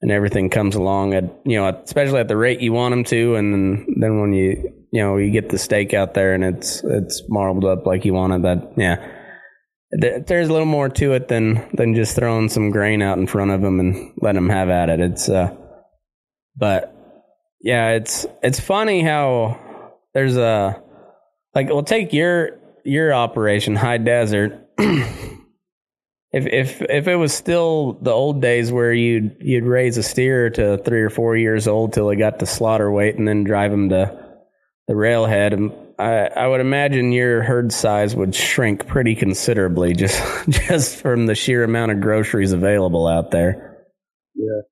[0.00, 3.34] and everything comes along at you know especially at the rate you want them to,
[3.36, 6.82] and then, then when you you know you get the steak out there and it's
[6.84, 9.18] it's marbled up like you want it, that yeah.
[9.94, 13.50] There's a little more to it than than just throwing some grain out in front
[13.50, 15.00] of them and letting them have at it.
[15.00, 15.54] It's uh,
[16.56, 16.91] but
[17.62, 19.58] yeah, it's it's funny how
[20.14, 20.82] there's a
[21.54, 24.68] like we'll take your your operation high desert.
[24.78, 30.50] if if if it was still the old days where you'd you'd raise a steer
[30.50, 33.72] to three or four years old till it got to slaughter weight and then drive
[33.72, 34.18] him to
[34.88, 40.20] the railhead, and I I would imagine your herd size would shrink pretty considerably just
[40.48, 43.84] just from the sheer amount of groceries available out there.
[44.34, 44.62] Yeah.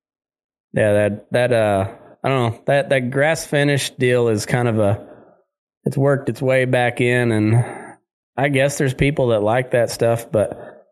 [0.72, 2.62] Yeah, that that uh I don't know.
[2.66, 5.07] That that grass finished deal is kind of a
[5.85, 7.64] it's worked its way back in, and
[8.37, 10.87] I guess there's people that like that stuff, but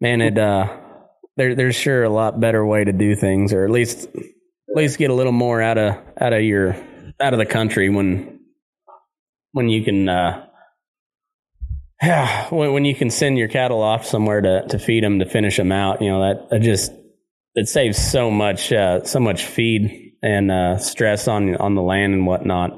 [0.00, 0.76] man, it uh
[1.36, 4.98] there there's sure a lot better way to do things, or at least at least
[4.98, 6.76] get a little more out of out of your
[7.20, 8.40] out of the country when
[9.52, 10.46] when you can uh
[12.00, 15.26] yeah when, when you can send your cattle off somewhere to to feed them to
[15.26, 16.92] finish them out, you know that, that just
[17.56, 22.14] it saves so much uh so much feed and uh, stress on on the land
[22.14, 22.72] and whatnot.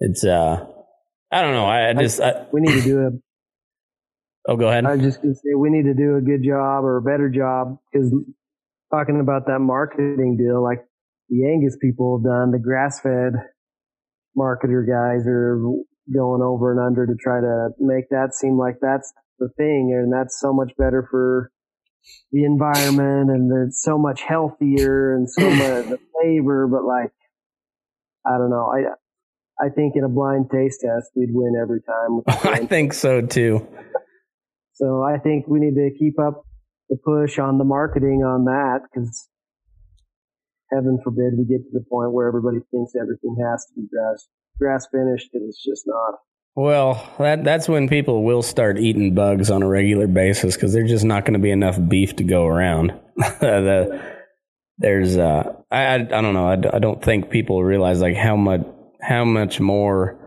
[0.00, 0.66] It's uh,
[1.30, 1.66] I don't know.
[1.66, 3.10] I, I just I, we need to do a.
[4.50, 4.86] Oh, go ahead.
[4.86, 7.28] I was just gonna say we need to do a good job or a better
[7.28, 8.12] job because
[8.90, 10.84] talking about that marketing deal, like
[11.28, 13.32] the Angus people have done, the grass fed
[14.36, 15.60] marketer guys are
[16.14, 20.12] going over and under to try to make that seem like that's the thing, and
[20.12, 21.50] that's so much better for
[22.32, 27.12] the environment and it's so much healthier and so much the flavor, but like
[28.26, 28.72] I don't know.
[28.72, 32.20] I I think in a blind taste test we'd win every time.
[32.54, 33.66] I think so too.
[34.74, 36.44] So I think we need to keep up
[36.88, 39.28] the push on the marketing on that because
[40.70, 44.28] heaven forbid we get to the point where everybody thinks everything has to be grass
[44.58, 46.14] grass finished and it's just not.
[46.60, 50.90] Well, that that's when people will start eating bugs on a regular basis because there's
[50.90, 52.98] just not going to be enough beef to go around.
[53.16, 54.02] the,
[54.76, 56.48] there's, uh, I, I don't know.
[56.48, 58.62] I, I don't think people realize like how much
[59.00, 60.18] how much more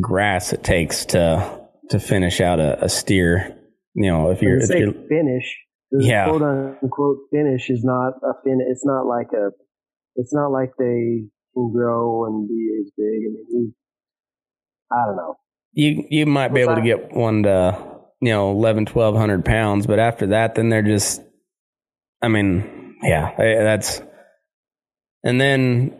[0.00, 3.56] grass it takes to to finish out a, a steer.
[3.94, 5.56] You know, if you're, if you're finish,
[5.92, 6.30] the Yeah.
[6.30, 8.58] quote unquote finish is not a fin.
[8.68, 9.50] It's not like a.
[10.16, 13.06] It's not like they can grow and be as big.
[13.06, 13.74] I mean, you.
[14.90, 15.36] I don't know.
[15.74, 17.78] You you might be able to get one to
[18.20, 21.20] you know 11 1200 pounds but after that then they're just
[22.22, 24.00] i mean yeah eh, that's
[25.22, 25.98] and then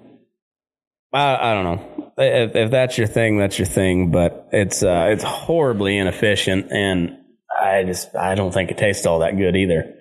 [1.12, 5.08] i, I don't know if, if that's your thing that's your thing but it's uh
[5.10, 7.18] it's horribly inefficient and
[7.60, 9.94] i just i don't think it tastes all that good either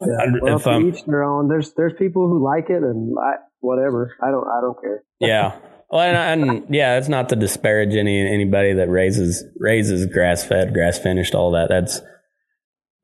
[0.00, 0.26] Yeah.
[0.42, 1.48] Well, if each their own.
[1.48, 4.14] There's there's people who like it and I, whatever.
[4.22, 5.02] I don't I don't care.
[5.20, 5.58] yeah
[5.90, 10.74] well and, and yeah it's not to disparage any anybody that raises raises grass fed
[10.74, 11.68] grass finished all that.
[11.68, 12.02] That's as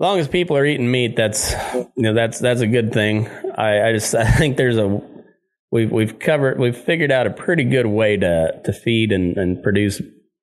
[0.01, 3.29] long as people are eating meat that's you know that's that's a good thing.
[3.57, 5.01] I i just i think there's a
[5.71, 9.63] we've we've covered we've figured out a pretty good way to to feed and and
[9.63, 10.01] produce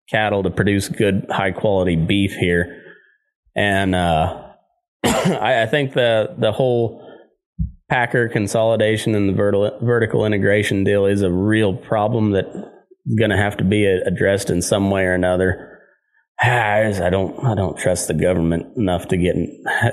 [0.09, 2.83] cattle to produce good high quality beef here.
[3.55, 4.45] And uh
[5.03, 7.08] I, I think the the whole
[7.89, 12.55] packer consolidation and the vertical vertical integration deal is a real problem that's
[13.17, 15.79] going to have to be addressed in some way or another.
[16.41, 19.35] Ah, I don't I don't trust the government enough to get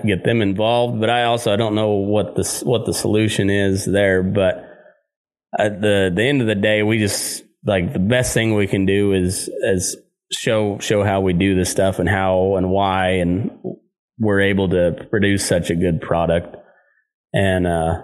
[0.07, 3.84] get them involved, but I also I don't know what the what the solution is
[3.84, 4.22] there.
[4.22, 4.64] But
[5.59, 8.86] at the the end of the day, we just like the best thing we can
[8.86, 9.97] do is is
[10.30, 13.51] show show how we do this stuff and how and why and
[14.18, 16.57] we're able to produce such a good product
[17.37, 18.03] and uh,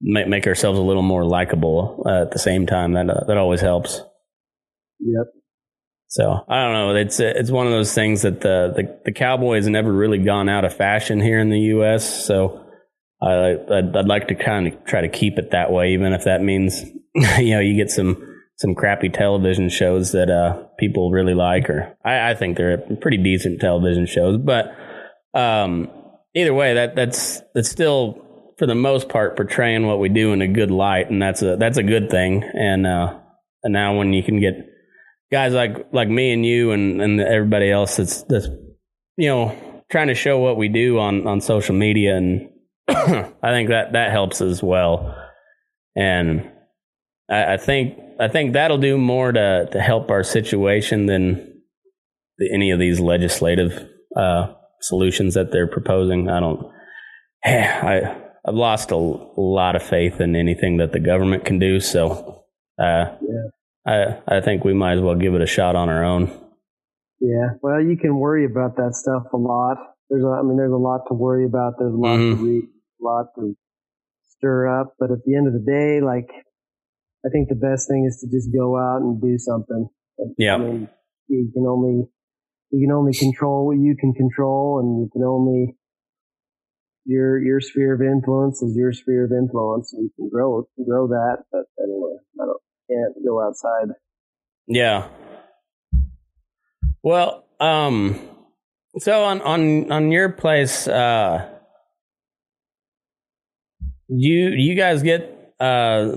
[0.00, 2.94] make make ourselves a little more likable uh, at the same time.
[2.94, 4.02] That uh, that always helps.
[5.00, 5.26] Yep.
[6.08, 6.96] So I don't know.
[6.96, 10.64] It's it's one of those things that the the, the Cowboys never really gone out
[10.64, 12.26] of fashion here in the U.S.
[12.26, 12.66] So
[13.22, 16.24] I I'd, I'd like to kind of try to keep it that way, even if
[16.24, 16.82] that means
[17.38, 18.24] you know you get some
[18.56, 23.18] some crappy television shows that uh, people really like, or I, I think they're pretty
[23.18, 24.38] decent television shows.
[24.38, 24.74] But
[25.34, 25.88] um,
[26.38, 28.24] either way, that that's that's still
[28.58, 31.56] for the most part portraying what we do in a good light, and that's a
[31.56, 32.42] that's a good thing.
[32.42, 33.18] And uh,
[33.62, 34.54] and now when you can get
[35.30, 38.48] guys like like me and you and and everybody else that's that's
[39.16, 39.56] you know
[39.90, 42.50] trying to show what we do on on social media, and
[42.88, 45.16] I think that that helps as well.
[45.96, 46.50] And
[47.30, 51.62] I, I think I think that'll do more to to help our situation than
[52.52, 56.28] any of these legislative uh, solutions that they're proposing.
[56.28, 56.66] I don't.
[57.44, 58.16] I
[58.46, 61.80] I've lost a, lot of faith in anything that the government can do.
[61.80, 62.44] So,
[62.80, 63.48] uh, Yeah.
[63.86, 66.30] I I think we might as well give it a shot on our own.
[67.20, 67.50] Yeah.
[67.62, 69.76] Well, you can worry about that stuff a lot.
[70.08, 71.74] There's a, I mean, there's a lot to worry about.
[71.78, 72.36] There's a lot Mhm.
[72.38, 73.54] to read, a lot to
[74.28, 74.94] stir up.
[74.98, 76.30] But at the end of the day, like
[77.26, 79.88] I think the best thing is to just go out and do something.
[80.38, 80.54] Yeah.
[80.54, 80.88] I mean,
[81.28, 82.08] you can only
[82.70, 85.76] you can only control what you can control, and you can only
[87.04, 89.92] your your sphere of influence is your sphere of influence.
[89.92, 92.60] And you can grow grow that, but anyway, I don't
[92.90, 93.94] can't go outside.
[94.66, 95.08] Yeah.
[97.02, 98.20] Well, um,
[98.98, 101.48] so on on on your place, uh,
[104.08, 106.16] you you guys get uh,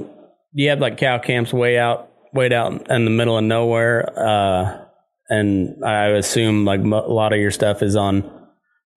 [0.53, 4.85] you have like cow camps way out way out in the middle of nowhere, uh,
[5.31, 8.29] and I assume like mo- a lot of your stuff is on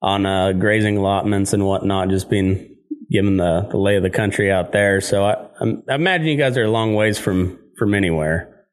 [0.03, 2.76] on uh, grazing allotments and whatnot, just being
[3.11, 5.01] given the, the lay of the country out there.
[5.01, 8.66] So I, I'm- I imagine you guys are a long ways from from anywhere.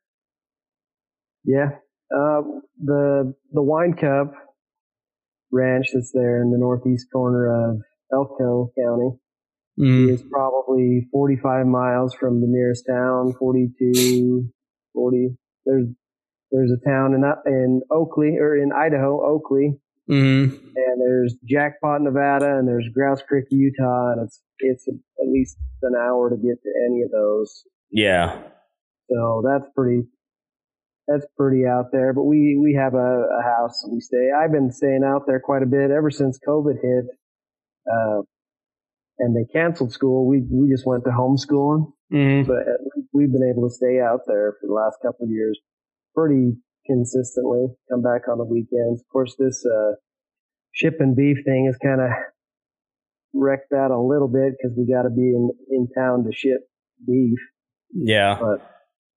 [1.46, 1.70] Yeah.
[2.14, 2.42] Uh,
[2.84, 4.34] the the Wine Cup
[5.52, 7.78] ranch that's there in the northeast corner of
[8.14, 9.18] Elko County
[9.80, 10.10] Mm.
[10.14, 14.50] is probably 45 miles from the nearest town, 42,
[14.94, 15.30] 40.
[15.66, 15.88] There's
[16.52, 19.80] there's a town in in Oakley or in Idaho, Oakley,
[20.10, 20.52] Mm.
[20.76, 25.94] and there's Jackpot, Nevada, and there's Grouse Creek, Utah, and it's it's at least an
[25.96, 27.64] hour to get to any of those.
[27.92, 28.42] Yeah.
[29.10, 30.04] So that's pretty
[31.08, 32.14] that's pretty out there.
[32.14, 32.98] But we we have a,
[33.40, 34.30] a house we stay.
[34.32, 37.06] I've been staying out there quite a bit ever since COVID hit.
[37.92, 38.22] Uh,
[39.20, 40.28] and they canceled school.
[40.28, 42.48] We we just went to homeschooling, Mm.
[42.48, 42.64] but
[43.14, 45.60] we've been able to stay out there for the last couple of years
[46.16, 47.68] pretty consistently.
[47.90, 49.02] Come back on the weekends.
[49.02, 49.94] Of course, this uh,
[51.00, 52.10] and beef thing has kind of
[53.34, 56.62] wrecked that a little bit because we got to be in in town to ship
[57.06, 57.40] beef.
[57.94, 58.38] Yeah.
[58.40, 58.62] But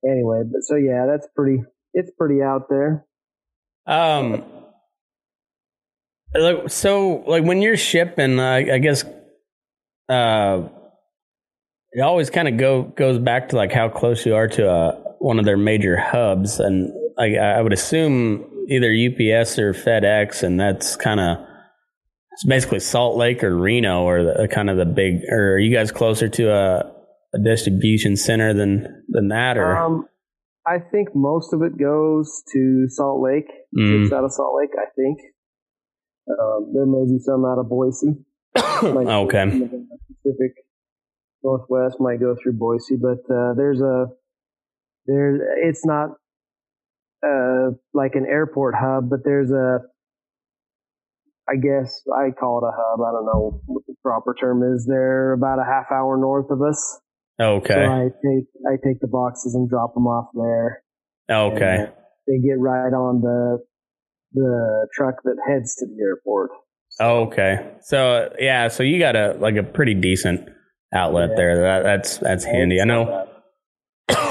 [0.09, 1.63] anyway, but so yeah, that's pretty.
[1.93, 3.07] It's pretty out there.
[3.87, 4.45] Um.
[6.37, 9.05] Like so, like when you're shipping, uh, I guess,
[10.09, 10.63] uh,
[11.93, 15.04] it always kind of go goes back to like how close you are to uh,
[15.25, 20.61] one of their major hubs, and I, I would assume either UPS or FedEx, and
[20.61, 21.39] that's kind of
[22.33, 25.23] it's basically Salt Lake or Reno, or the, kind of the big.
[25.31, 26.93] Or are you guys closer to a,
[27.33, 29.75] a distribution center than than that, or?
[29.75, 30.07] Um,
[30.67, 33.49] I think most of it goes to Salt Lake.
[33.75, 34.03] Mm.
[34.03, 35.21] Ships out of Salt Lake, I think.
[36.29, 38.19] Um, there may be some out of Boise.
[38.85, 39.45] Okay.
[40.23, 40.53] Pacific
[41.43, 44.07] Northwest might go through Boise, but uh, there's a
[45.07, 45.37] there.
[45.69, 46.11] It's not
[47.27, 49.79] uh, like an airport hub, but there's a.
[51.47, 53.01] I guess I call it a hub.
[53.01, 54.87] I don't know what the proper term is.
[54.89, 57.01] They're about a half hour north of us.
[57.41, 57.75] Okay.
[57.75, 60.83] So I take I take the boxes and drop them off there.
[61.31, 61.91] okay.
[62.27, 63.59] They get right on the
[64.33, 66.51] the truck that heads to the airport.
[66.99, 67.73] Okay.
[67.83, 70.49] So yeah, so you got a like a pretty decent
[70.95, 71.37] outlet Yeah.
[71.37, 71.57] there.
[71.61, 72.81] That, that's that's handy.
[72.81, 73.29] I know.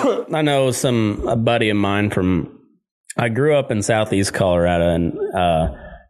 [0.34, 2.60] I know some a buddy of mine from.
[3.16, 5.68] I grew up in southeast Colorado, and uh,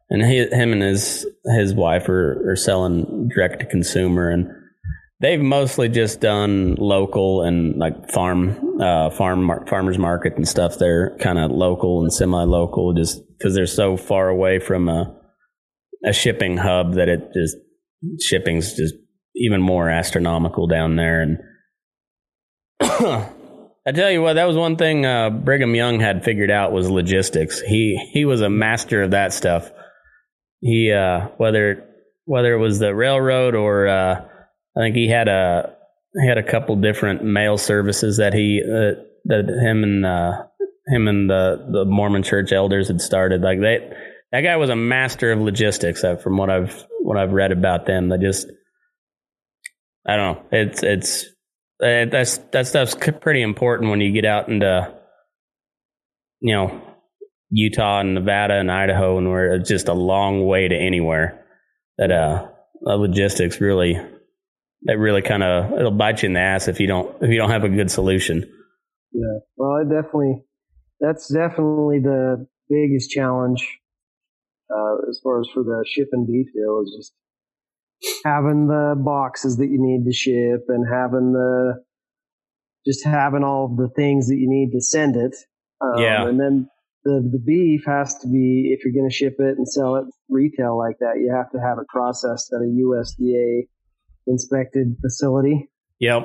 [0.09, 1.25] and he, him and his
[1.57, 4.47] his wife are, are selling direct to consumer, and
[5.19, 10.77] they've mostly just done local and like farm uh, farm mar- farmers market and stuff.
[10.77, 15.15] They're kind of local and semi local, just because they're so far away from a
[16.05, 17.57] a shipping hub that it just
[18.21, 18.95] shipping's just
[19.35, 21.37] even more astronomical down there and
[23.85, 26.89] I tell you what, that was one thing uh, Brigham Young had figured out was
[26.89, 27.59] logistics.
[27.59, 29.71] He he was a master of that stuff.
[30.61, 31.85] He uh, whether
[32.25, 34.25] whether it was the railroad or uh,
[34.77, 35.75] I think he had a
[36.13, 40.43] he had a couple different mail services that he uh, that him and uh,
[40.87, 43.41] him and the the Mormon church elders had started.
[43.41, 43.91] Like they
[44.31, 46.05] that guy was a master of logistics.
[46.05, 48.47] Uh, from what I've what I've read about them, they just
[50.07, 50.43] I don't know.
[50.51, 51.25] It's it's
[51.83, 54.93] uh, that's that stuff's pretty important when you get out into
[56.39, 56.81] you know
[57.49, 61.45] Utah and Nevada and Idaho, and where it's just a long way to anywhere.
[61.97, 62.47] That uh,
[62.87, 63.99] uh logistics really
[64.83, 67.37] that really kind of it'll bite you in the ass if you don't if you
[67.37, 68.49] don't have a good solution.
[69.11, 69.39] Yeah.
[69.57, 70.43] Well, it definitely
[70.99, 73.79] that's definitely the biggest challenge
[74.73, 77.13] uh, as far as for the shipping beef is just
[78.25, 81.83] having the boxes that you need to ship and having the
[82.85, 85.35] just having all of the things that you need to send it.
[85.81, 86.27] Um, Yeah.
[86.27, 86.69] And then
[87.03, 90.05] the the beef has to be if you're going to ship it and sell it
[90.29, 93.67] retail like that, you have to have it processed at a USDA
[94.27, 96.23] inspected facility Yep.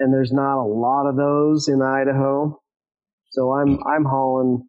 [0.00, 2.60] and there's not a lot of those in Idaho.
[3.30, 4.66] So I'm I'm hauling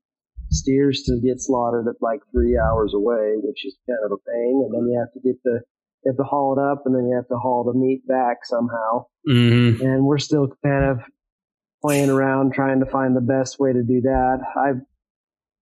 [0.49, 4.63] steers to get slaughtered at like three hours away, which is kind of a pain.
[4.65, 5.61] And then you have to get the
[6.07, 8.37] you have to haul it up, and then you have to haul the meat back
[8.45, 9.05] somehow.
[9.25, 10.99] hmm And we're still kind of
[11.81, 14.37] playing around trying to find the best way to do that.
[14.55, 14.71] I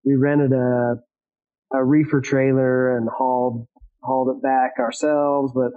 [0.05, 0.97] we rented a
[1.73, 3.67] a reefer trailer and hauled
[4.03, 5.71] hauled it back ourselves, but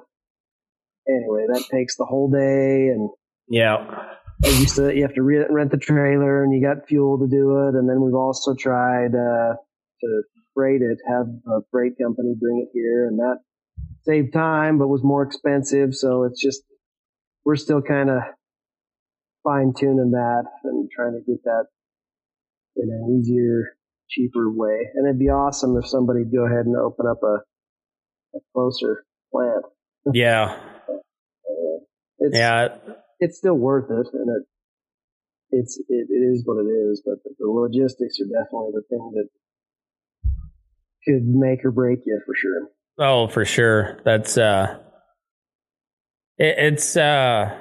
[1.09, 3.09] anyway, that takes the whole day and
[3.49, 4.14] Yeah.
[4.45, 7.66] you still you have to re- rent the trailer and you got fuel to do
[7.69, 9.55] it and then we've also tried uh,
[10.03, 10.23] to
[10.55, 13.39] freight it have a freight company bring it here and that
[14.09, 16.63] saved time but was more expensive so it's just
[17.45, 18.19] we're still kind of
[19.45, 21.65] fine tuning that and trying to get that
[22.77, 23.77] in an easier
[24.09, 27.39] cheaper way and it'd be awesome if somebody'd go ahead and open up a,
[28.37, 29.65] a closer plant
[30.15, 30.59] Yeah.
[32.19, 32.69] it's, Yeah.
[33.21, 34.47] it's still worth it, and it
[35.51, 37.03] it's it, it is what it is.
[37.05, 39.29] But the, the logistics are definitely the thing that
[41.05, 42.69] could make or break you for sure.
[42.99, 44.01] Oh, for sure.
[44.05, 44.78] That's uh
[46.36, 47.57] it, it's uh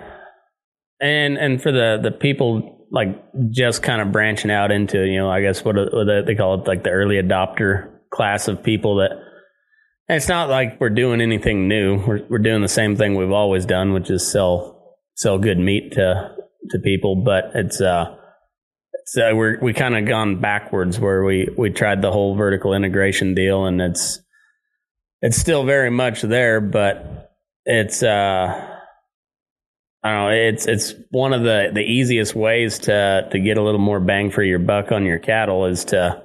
[0.99, 3.21] and and for the the people like
[3.51, 6.67] just kind of branching out into, you know, I guess what, what they call it
[6.67, 9.11] like the early adopter class of people that
[10.09, 11.97] it's not like we're doing anything new.
[12.05, 15.91] We're we're doing the same thing we've always done, which is sell sell good meat
[15.93, 16.35] to
[16.69, 18.15] to people, but it's uh
[18.93, 22.73] it's, uh, we're we kind of gone backwards where we we tried the whole vertical
[22.73, 24.19] integration deal and it's
[25.21, 27.33] it's still very much there, but
[27.65, 28.73] it's uh
[30.03, 33.63] I don't know, it's it's one of the the easiest ways to to get a
[33.63, 36.23] little more bang for your buck on your cattle is to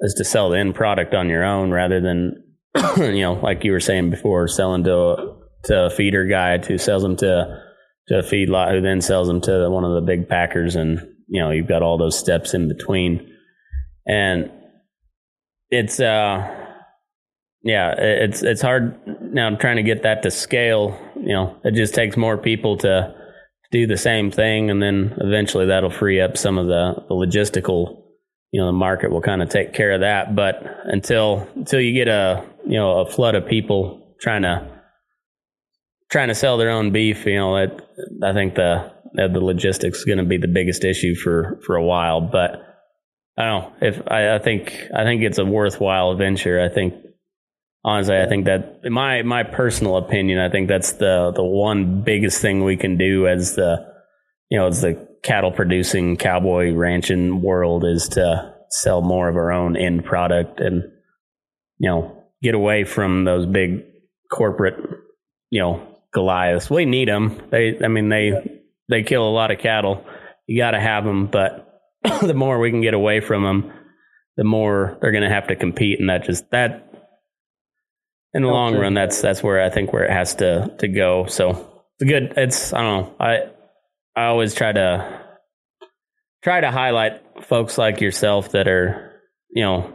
[0.00, 2.42] is to sell the end product on your own rather than
[2.96, 6.78] you know, like you were saying before, selling to a, to a feeder guy who
[6.78, 7.62] sells them to
[8.08, 11.40] to a feedlot who then sells them to one of the big packers and you
[11.40, 13.30] know, you've got all those steps in between.
[14.06, 14.50] And
[15.70, 16.61] it's uh
[17.62, 21.74] yeah, it's it's hard now I'm trying to get that to scale, you know, it
[21.74, 23.14] just takes more people to
[23.70, 28.02] do the same thing and then eventually that'll free up some of the, the logistical
[28.52, 30.36] you know the market will kind of take care of that.
[30.36, 34.80] But until until you get a you know a flood of people trying to
[36.10, 37.80] trying to sell their own beef you know it,
[38.22, 41.84] i think the the logistics is going to be the biggest issue for for a
[41.84, 42.20] while.
[42.20, 42.62] But
[43.38, 46.60] i don't know if I, I think i think it's a worthwhile venture.
[46.60, 46.94] I think
[47.84, 52.02] honestly i think that in my my personal opinion i think that's the the one
[52.02, 53.84] biggest thing we can do as the
[54.50, 59.52] you know as the cattle producing cowboy ranching world is to sell more of our
[59.52, 60.82] own end product and
[61.78, 63.84] you know get away from those big
[64.30, 64.76] corporate
[65.50, 66.70] you know goliaths.
[66.70, 70.04] We need them they i mean they they kill a lot of cattle.
[70.46, 71.80] You got to have them but
[72.20, 73.72] the more we can get away from them
[74.36, 76.91] the more they're going to have to compete and that just that
[78.34, 81.26] in the long run that's that's where i think where it has to to go
[81.26, 81.50] so
[81.98, 83.40] it's good it's i don't know i
[84.14, 85.20] I always try to
[86.42, 89.20] try to highlight folks like yourself that are,
[89.50, 89.92] you know,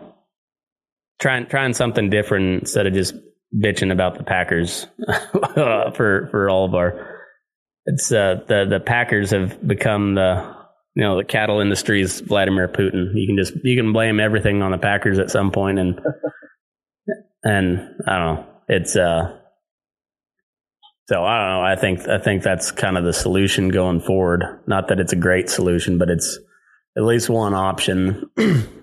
[1.19, 3.13] trying trying something different instead of just
[3.55, 4.87] bitching about the Packers
[5.93, 7.15] for for all of our.
[7.85, 10.55] It's uh, the the Packers have become the
[10.95, 13.11] you know the cattle industry's Vladimir Putin.
[13.13, 16.01] You can just you can blame everything on the Packers at some point, and
[17.43, 18.45] and I don't know.
[18.67, 19.37] It's uh
[21.09, 21.61] so I don't know.
[21.61, 24.43] I think I think that's kind of the solution going forward.
[24.67, 26.37] Not that it's a great solution, but it's
[26.97, 28.29] at least one option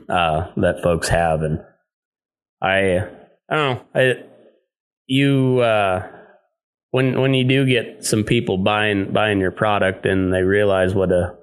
[0.08, 1.42] uh, that folks have.
[1.42, 1.60] And
[2.62, 3.00] I
[3.50, 3.84] I don't know.
[3.94, 4.14] I
[5.06, 6.08] you uh,
[6.92, 11.12] when when you do get some people buying buying your product and they realize what
[11.12, 11.36] a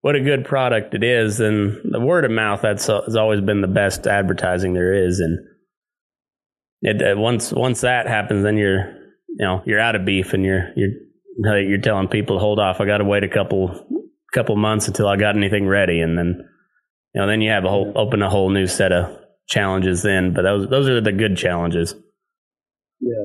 [0.00, 3.60] what a good product it is, then the word of mouth that's has always been
[3.60, 5.20] the best advertising there is.
[5.20, 5.40] And
[6.82, 8.94] it, uh, once once that happens, then you're
[9.28, 12.80] you know you're out of beef and you're you're you're telling people to hold off.
[12.80, 13.86] I got to wait a couple
[14.32, 16.48] couple months until I got anything ready, and then
[17.14, 19.18] you know then you have a whole open a whole new set of
[19.48, 20.02] challenges.
[20.02, 21.94] Then, but those those are the good challenges.
[23.00, 23.24] Yeah.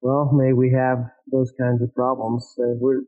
[0.00, 0.98] Well, may we have
[1.30, 2.54] those kinds of problems.
[2.58, 3.02] Uh, we're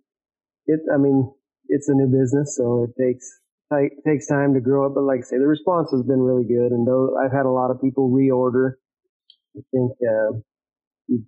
[0.67, 0.81] it.
[0.93, 1.33] I mean,
[1.69, 3.27] it's a new business, so it takes
[3.73, 4.95] it takes time to grow it.
[4.95, 7.51] But like I say, the response has been really good, and though I've had a
[7.51, 8.73] lot of people reorder.
[9.57, 10.39] I think uh,
[11.09, 11.25] you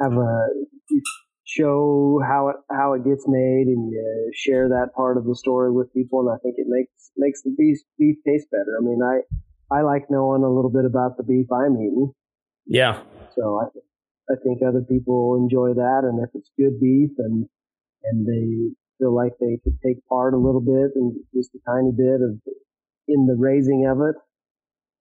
[0.00, 0.46] have a
[0.90, 1.02] you
[1.44, 5.72] show how it how it gets made, and you share that part of the story
[5.72, 8.76] with people, and I think it makes makes the beef beef taste better.
[8.80, 12.12] I mean, I I like knowing a little bit about the beef I'm eating.
[12.66, 13.02] Yeah.
[13.34, 13.66] So I
[14.32, 17.46] I think other people enjoy that, and if it's good beef and
[18.04, 21.92] and they feel like they could take part a little bit and just a tiny
[21.92, 22.40] bit of
[23.08, 24.16] in the raising of it,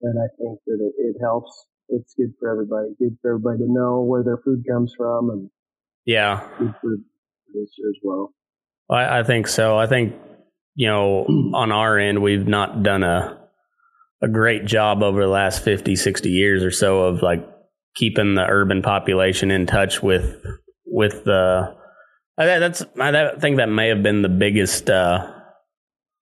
[0.02, 1.68] then I think that it, it helps.
[1.90, 2.90] It's good for everybody.
[3.00, 5.50] Good for everybody to know where their food comes from, and
[6.06, 6.48] Yeah.
[6.58, 6.98] good for
[7.46, 8.34] producer as well.
[8.90, 9.78] I, I think so.
[9.78, 10.16] I think
[10.76, 13.42] you know on our end we've not done a
[14.22, 17.46] a great job over the last 50, 60 years or so of like
[17.96, 20.42] keeping the urban population in touch with
[20.86, 21.76] with the.
[22.38, 25.32] I, that's I think that may have been the biggest uh,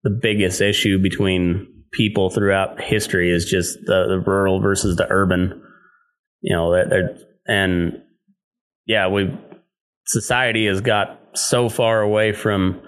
[0.03, 5.63] the biggest issue between people throughout history is just the, the rural versus the urban.
[6.41, 8.01] You know, that and
[8.85, 9.35] yeah, we
[10.05, 12.81] society has got so far away from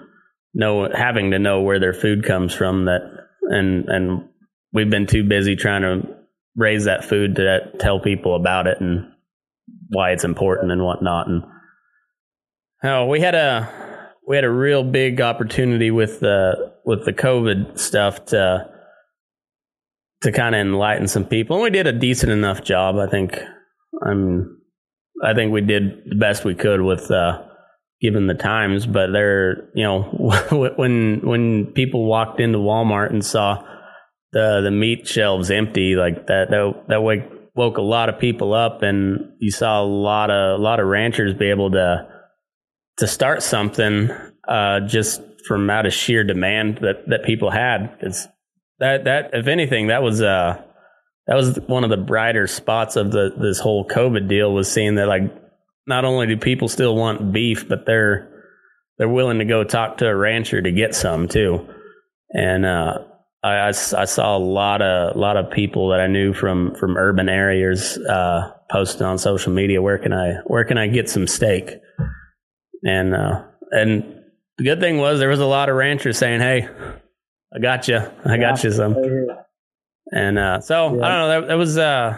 [0.54, 3.00] know having to know where their food comes from that
[3.42, 4.28] and and
[4.72, 6.14] we've been too busy trying to
[6.56, 9.12] raise that food to tell people about it and
[9.88, 11.28] why it's important and whatnot.
[11.28, 11.42] And
[12.84, 17.78] oh, we had a we had a real big opportunity with the with the COVID
[17.78, 18.68] stuff to
[20.22, 22.96] to kind of enlighten some people, and we did a decent enough job.
[22.96, 23.38] I think.
[24.04, 24.56] I'm.
[25.24, 27.42] I think we did the best we could with uh,
[28.00, 30.02] given the times, but there, you know,
[30.76, 33.64] when when people walked into Walmart and saw
[34.32, 38.54] the the meat shelves empty like that that that wake, woke a lot of people
[38.54, 42.06] up and you saw a lot of a lot of ranchers be able to
[42.98, 44.10] to start something
[44.46, 48.28] uh, just from out of sheer demand that that people had because
[48.78, 50.60] that that if anything that was uh
[51.26, 54.96] that was one of the brighter spots of the this whole covid deal was seeing
[54.96, 55.22] that like
[55.86, 58.28] not only do people still want beef but they're
[58.98, 61.66] they're willing to go talk to a rancher to get some too
[62.30, 62.98] and uh
[63.42, 67.28] I, I, saw a lot of lot of people that I knew from from urban
[67.28, 69.80] areas uh, posting on social media.
[69.80, 71.70] Where can I where can I get some steak?
[72.82, 74.22] And uh, and
[74.56, 76.68] the good thing was there was a lot of ranchers saying, "Hey,
[77.54, 78.96] I got you, I got you some."
[80.10, 81.04] And uh, so yeah.
[81.04, 81.28] I don't know.
[81.28, 82.16] That, that was uh,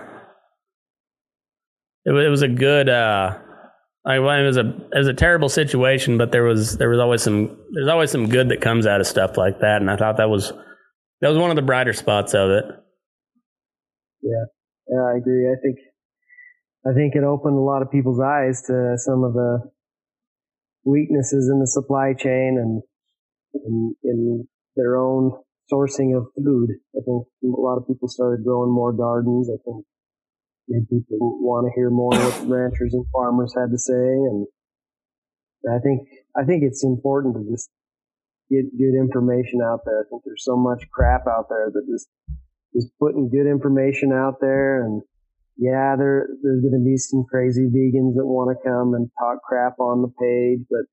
[2.04, 2.88] it, it was a good.
[2.88, 3.38] Uh,
[4.04, 7.22] I, it was a it was a terrible situation, but there was there was always
[7.22, 10.16] some there's always some good that comes out of stuff like that, and I thought
[10.16, 10.52] that was
[11.20, 12.64] that was one of the brighter spots of it.
[14.22, 14.44] Yeah,
[14.88, 15.48] yeah, I agree.
[15.50, 15.78] I think
[16.86, 19.70] I think it opened a lot of people's eyes to some of the
[20.84, 22.82] weaknesses in the supply chain and
[23.52, 24.48] in, in
[24.80, 25.32] their own
[25.72, 26.70] sourcing of food.
[26.96, 29.48] I think a lot of people started growing more gardens.
[29.50, 29.84] I think
[30.88, 34.46] people want to hear more what ranchers and farmers had to say, and
[35.68, 37.68] I think I think it's important to just
[38.50, 40.00] get good information out there.
[40.00, 42.08] I think there's so much crap out there that just
[42.74, 45.02] just putting good information out there and
[45.56, 49.42] yeah, there there's going to be some crazy vegans that want to come and talk
[49.42, 50.88] crap on the page, but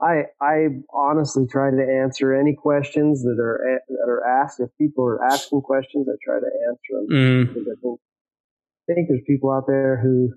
[0.00, 4.60] I I honestly try to answer any questions that are that are asked.
[4.60, 7.48] If people are asking questions, I try to answer them mm.
[7.48, 8.00] because I think
[8.90, 10.34] I think there's people out there who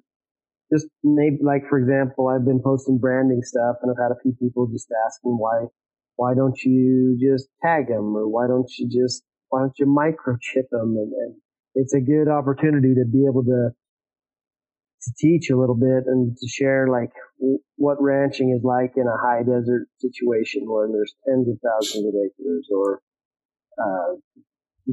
[0.71, 4.33] just maybe like for example, I've been posting branding stuff, and I've had a few
[4.39, 5.65] people just asking why
[6.17, 10.67] why don't you just tag them or why don't you just why don't you microchip
[10.71, 11.35] them and, and
[11.75, 13.69] it's a good opportunity to be able to
[15.01, 17.11] to teach a little bit and to share like
[17.75, 22.13] what ranching is like in a high desert situation where there's tens of thousands of
[22.15, 23.01] acres or
[23.77, 24.15] uh,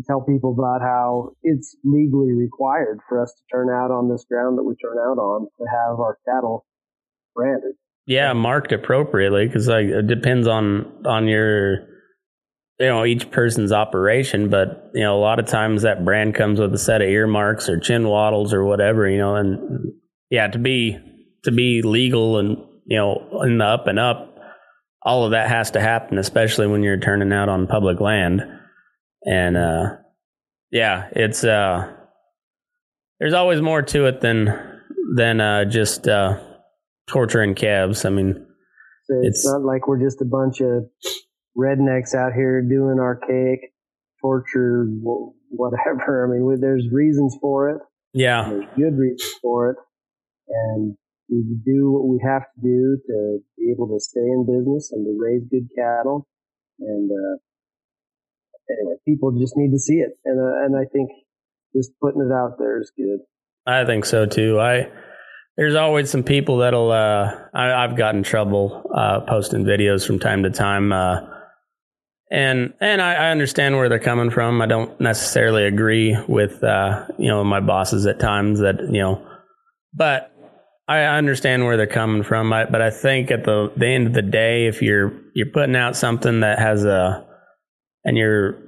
[0.07, 4.59] tell people about how it's legally required for us to turn out on this ground
[4.59, 6.67] that we turn out on to have our cattle
[7.35, 7.75] branded.
[8.07, 11.87] Yeah, marked appropriately because like it depends on on your
[12.79, 16.61] you know each person's operation, but you know a lot of times that brand comes
[16.61, 19.93] with a set of earmarks or chin wattles or whatever, you know, and
[20.29, 20.99] yeah, to be
[21.45, 24.39] to be legal and you know in the up and up,
[25.03, 28.43] all of that has to happen, especially when you're turning out on public land,
[29.25, 29.97] and uh,
[30.71, 31.93] yeah, it's uh,
[33.21, 34.81] there's always more to it than
[35.15, 36.39] than uh, just uh,
[37.07, 38.05] torturing calves.
[38.05, 38.47] I mean,
[39.05, 40.85] so it's, it's, not like we're just a bunch of
[41.57, 43.61] rednecks out here doing archaic
[44.21, 44.87] torture,
[45.51, 46.27] whatever.
[46.27, 47.79] I mean, there's reasons for it.
[48.13, 48.49] Yeah.
[48.49, 49.77] There's good reasons for it.
[50.49, 50.97] And
[51.29, 55.05] we do what we have to do to be able to stay in business and
[55.07, 56.29] to raise good cattle.
[56.81, 57.37] And, uh,
[58.71, 60.19] anyway, people just need to see it.
[60.25, 61.11] And, uh, and I think
[61.75, 63.21] just putting it out there is good.
[63.67, 64.61] I think so too.
[64.61, 64.91] I,
[65.57, 66.91] there's always some people that'll.
[66.91, 71.21] Uh, I, have gotten trouble uh, posting videos from time to time, uh,
[72.31, 74.61] and and I, I, understand where they're coming from.
[74.61, 79.25] I don't necessarily agree with uh, you know my bosses at times that you know,
[79.93, 80.34] but
[80.87, 82.51] I understand where they're coming from.
[82.51, 85.97] But I think at the the end of the day, if you're you're putting out
[85.97, 87.27] something that has a
[88.05, 88.59] and you're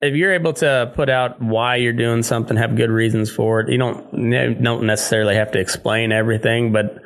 [0.00, 3.70] if you're able to put out why you're doing something, have good reasons for it,
[3.70, 6.98] you don't don't necessarily have to explain everything, but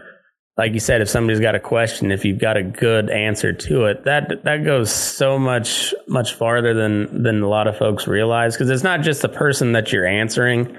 [0.57, 3.87] like you said, if somebody's got a question, if you've got a good answer to
[3.87, 8.57] it, that that goes so much much farther than than a lot of folks realize
[8.57, 10.77] because it's not just the person that you're answering;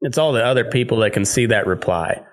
[0.00, 2.24] it's all the other people that can see that reply.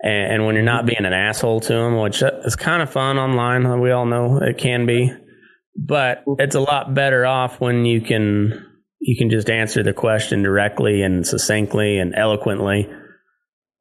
[0.00, 3.18] And, and when you're not being an asshole to them, which is kind of fun
[3.18, 5.12] online, we all know it can be,
[5.76, 8.64] but it's a lot better off when you can
[9.00, 12.88] you can just answer the question directly and succinctly and eloquently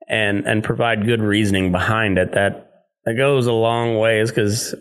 [0.08, 2.34] and and provide good reasoning behind it.
[2.34, 2.72] That
[3.06, 4.76] that goes a long ways because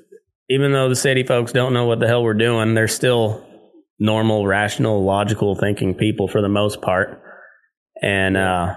[0.49, 3.45] even though the city folks don't know what the hell we're doing they're still
[3.99, 7.22] normal rational logical thinking people for the most part.
[8.03, 8.74] And uh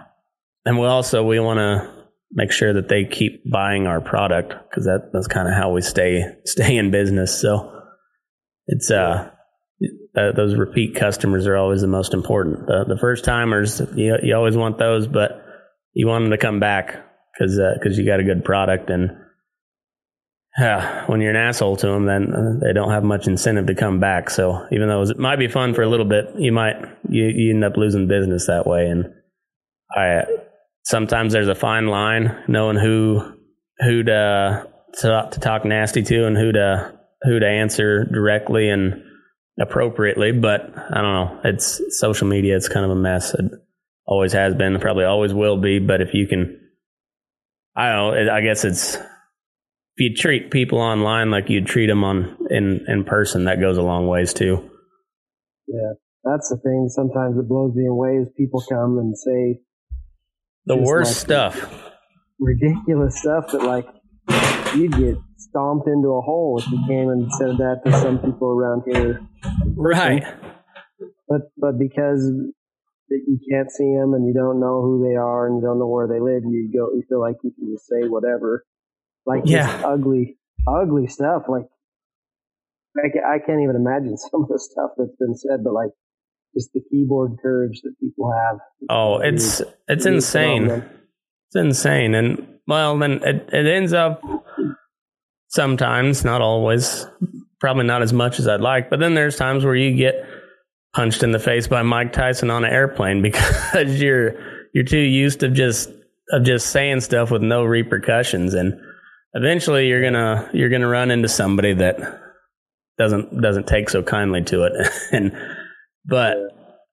[0.65, 1.98] and we also we want to
[2.31, 5.81] make sure that they keep buying our product because that, that's kind of how we
[5.81, 7.39] stay stay in business.
[7.39, 7.81] So
[8.67, 9.31] it's uh
[10.17, 12.67] uh, those repeat customers are always the most important.
[12.67, 15.43] The, the first timers, you, you always want those, but
[15.93, 19.11] you want them to come back because because uh, you got a good product and
[20.59, 23.75] uh, when you're an asshole to them then uh, they don't have much incentive to
[23.75, 24.29] come back.
[24.29, 26.75] So even though it might be fun for a little bit you might
[27.09, 28.87] you, you end up losing business that way.
[28.87, 29.13] And
[29.95, 30.23] I
[30.89, 33.21] sometimes there's a fine line knowing who
[33.79, 39.03] who to to, to talk nasty to and who to who to answer directly and
[39.59, 43.51] appropriately but I don't know it's social media it's kind of a mess it,
[44.09, 45.79] always has been, probably always will be.
[45.79, 46.59] But if you can,
[47.75, 52.03] I don't know, I guess it's if you treat people online like you'd treat them
[52.03, 54.69] on in in person, that goes a long ways too.
[55.67, 56.89] Yeah, that's the thing.
[56.89, 59.61] Sometimes it blows me away as people come and say
[60.65, 61.91] the worst like stuff,
[62.39, 63.87] ridiculous stuff that like
[64.75, 68.49] you'd get stomped into a hole if you came and said that to some people
[68.49, 69.21] around here.
[69.75, 70.23] Right.
[71.27, 72.31] But but because
[73.09, 75.79] that you can't see them and you don't know who they are and you don't
[75.79, 78.65] know where they live, you go, you feel like you can just say whatever.
[79.25, 79.81] Like yeah.
[79.85, 80.37] ugly,
[80.67, 81.43] ugly stuff.
[81.47, 81.65] Like
[82.97, 85.91] I, I can't even imagine some of the stuff that's been said, but like
[86.53, 88.59] just the keyboard courage that people have.
[88.89, 90.69] Oh, it's it's insane.
[90.69, 94.21] It's insane, and well, then it it ends up
[95.49, 97.05] sometimes, not always,
[97.59, 100.25] probably not as much as I'd like, but then there's times where you get
[100.93, 104.35] punched in the face by Mike Tyson on an airplane because you're
[104.73, 105.89] you're too used to just
[106.31, 108.79] of just saying stuff with no repercussions and
[109.33, 111.97] eventually you're gonna you're gonna run into somebody that
[112.97, 114.73] doesn't doesn't take so kindly to it
[115.11, 115.31] and
[116.05, 116.37] but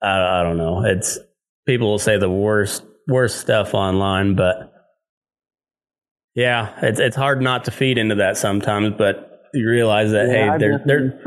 [0.02, 1.18] I, I don't know it's
[1.66, 4.72] people will say the worst worst stuff online but
[6.34, 10.52] yeah it's it's hard not to feed into that sometimes but you realize that yeah,
[10.52, 11.20] hey they're they're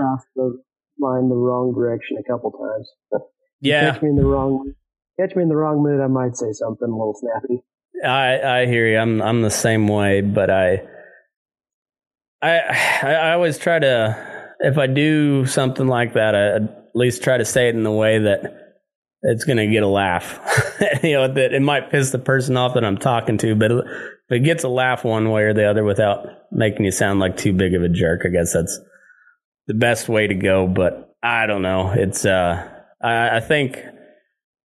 [0.99, 3.23] line the wrong direction a couple times.
[3.61, 3.91] yeah.
[3.91, 4.73] Catch me in the wrong
[5.19, 7.63] catch me in the wrong mood, I might say something a little snappy.
[8.05, 8.97] I I hear you.
[8.97, 10.83] I'm I'm the same way, but I
[12.41, 12.59] I
[13.03, 17.45] I always try to if I do something like that, I at least try to
[17.45, 18.75] say it in a way that
[19.21, 20.39] it's going to get a laugh.
[21.03, 23.81] you know, that it might piss the person off that I'm talking to, but if
[24.29, 27.53] it gets a laugh one way or the other without making you sound like too
[27.53, 28.79] big of a jerk, I guess that's
[29.67, 31.91] the best way to go, but I don't know.
[31.91, 32.67] It's uh,
[33.01, 33.77] I, I think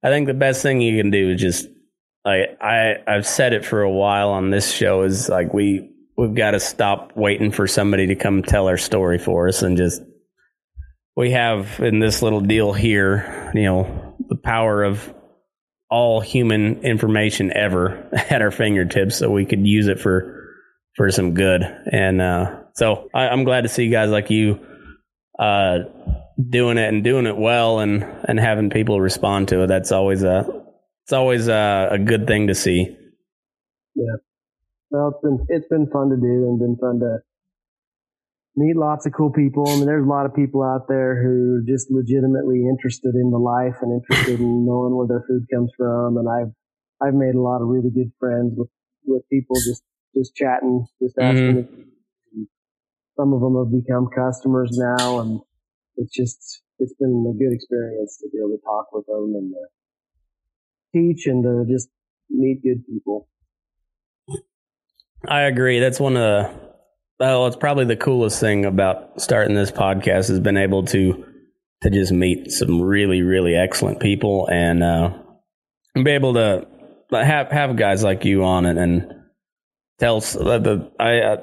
[0.03, 1.67] I think the best thing you can do is just
[2.23, 6.35] like I I've said it for a while on this show is like we we've
[6.35, 10.01] got to stop waiting for somebody to come tell our story for us and just
[11.15, 15.13] we have in this little deal here, you know, the power of
[15.89, 20.33] all human information ever at our fingertips, so we could use it for
[20.95, 21.63] for some good.
[21.91, 24.59] And uh, so I, I'm glad to see guys like you
[25.39, 25.79] uh,
[26.49, 29.67] doing it and doing it well and and having people respond to it.
[29.67, 30.45] That's always a
[31.05, 32.95] it's always a, a good thing to see.
[33.95, 34.15] Yeah,
[34.89, 37.19] well, it's been it's been fun to do and been fun to
[38.55, 39.67] meet lots of cool people.
[39.67, 43.31] I mean, there's a lot of people out there who are just legitimately interested in
[43.31, 46.17] the life and interested in knowing where their food comes from.
[46.17, 46.53] And I've
[47.01, 48.69] I've made a lot of really good friends with
[49.05, 49.83] with people just
[50.15, 51.81] just chatting, just asking mm-hmm
[53.17, 55.41] some of them have become customers now, and
[55.97, 59.51] it's just it's been a good experience to be able to talk with them and
[59.51, 59.65] to
[60.93, 61.89] teach and to just
[62.29, 63.27] meet good people.
[65.25, 65.79] I agree.
[65.79, 66.67] That's one of the
[67.19, 71.25] well, it's probably the coolest thing about starting this podcast has been able to
[71.81, 75.17] to just meet some really really excellent people and uh,
[75.95, 76.67] be able to
[77.11, 79.13] have have guys like you on it and
[79.99, 81.19] tell the I.
[81.19, 81.37] Uh,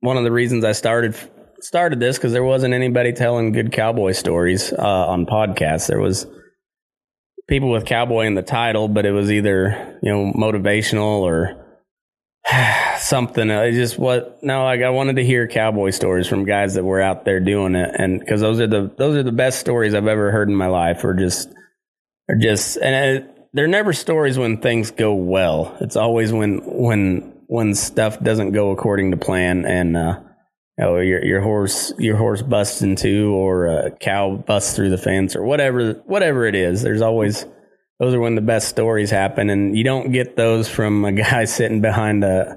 [0.00, 1.14] one of the reasons I started
[1.60, 5.88] started this because there wasn't anybody telling good cowboy stories uh, on podcasts.
[5.88, 6.26] There was
[7.46, 11.59] people with cowboy in the title, but it was either you know motivational or
[12.98, 13.50] something.
[13.50, 17.00] I just what no, like I wanted to hear cowboy stories from guys that were
[17.00, 20.06] out there doing it, and because those are the those are the best stories I've
[20.06, 21.04] ever heard in my life.
[21.04, 21.48] Or just
[22.28, 25.76] or just and it, they're never stories when things go well.
[25.80, 29.96] It's always when when when stuff doesn't go according to plan and.
[29.96, 30.20] uh
[30.80, 35.36] oh, your your horse your horse busts into or a cow busts through the fence
[35.36, 36.82] or whatever whatever it is.
[36.82, 37.44] There's always
[38.00, 41.44] those are when the best stories happen, and you don't get those from a guy
[41.44, 42.56] sitting behind a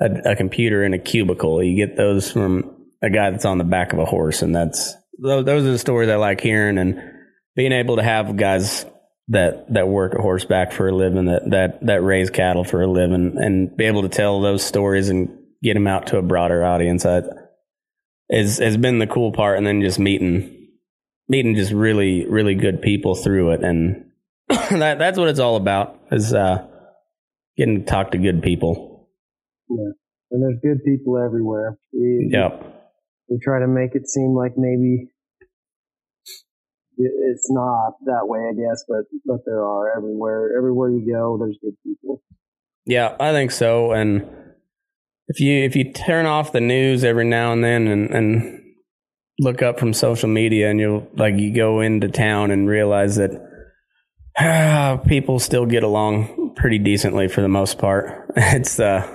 [0.00, 1.62] a, a computer in a cubicle.
[1.62, 4.94] You get those from a guy that's on the back of a horse, and that's
[5.22, 7.00] those, those are the stories I like hearing and
[7.54, 8.84] being able to have guys
[9.28, 13.36] that that work horseback for a living that that that raise cattle for a living
[13.38, 17.06] and be able to tell those stories and get them out to a broader audience.
[17.06, 17.22] I,
[18.28, 20.68] is has been the cool part, and then just meeting
[21.28, 24.06] meeting just really really good people through it, and
[24.78, 26.66] that that's what it's all about is uh,
[27.56, 29.08] getting to talk to good people.
[29.68, 29.92] Yeah,
[30.30, 31.78] and there's good people everywhere.
[31.92, 32.64] We, Yep.
[33.28, 35.08] we try to make it seem like maybe
[36.98, 40.56] it's not that way, I guess, but but there are everywhere.
[40.56, 42.22] Everywhere you go, there's good people.
[42.84, 43.92] Yeah, I think so.
[43.92, 44.28] And
[45.28, 48.60] if you if you turn off the news every now and then and, and
[49.38, 53.30] look up from social media and you'll like you go into town and realize that
[55.06, 58.32] people still get along pretty decently for the most part.
[58.36, 59.06] It's uh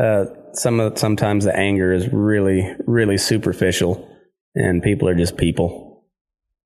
[0.00, 4.08] uh some of sometimes the anger is really really superficial
[4.54, 6.04] and people are just people.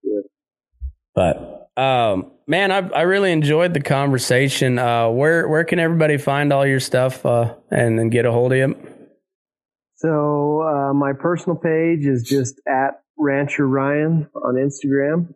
[0.03, 0.21] Yeah.
[1.15, 4.79] But um, man, I I really enjoyed the conversation.
[4.79, 8.53] Uh, where where can everybody find all your stuff uh, and and get a hold
[8.53, 8.77] of you?
[9.97, 15.35] So uh, my personal page is just at Rancher Ryan on Instagram.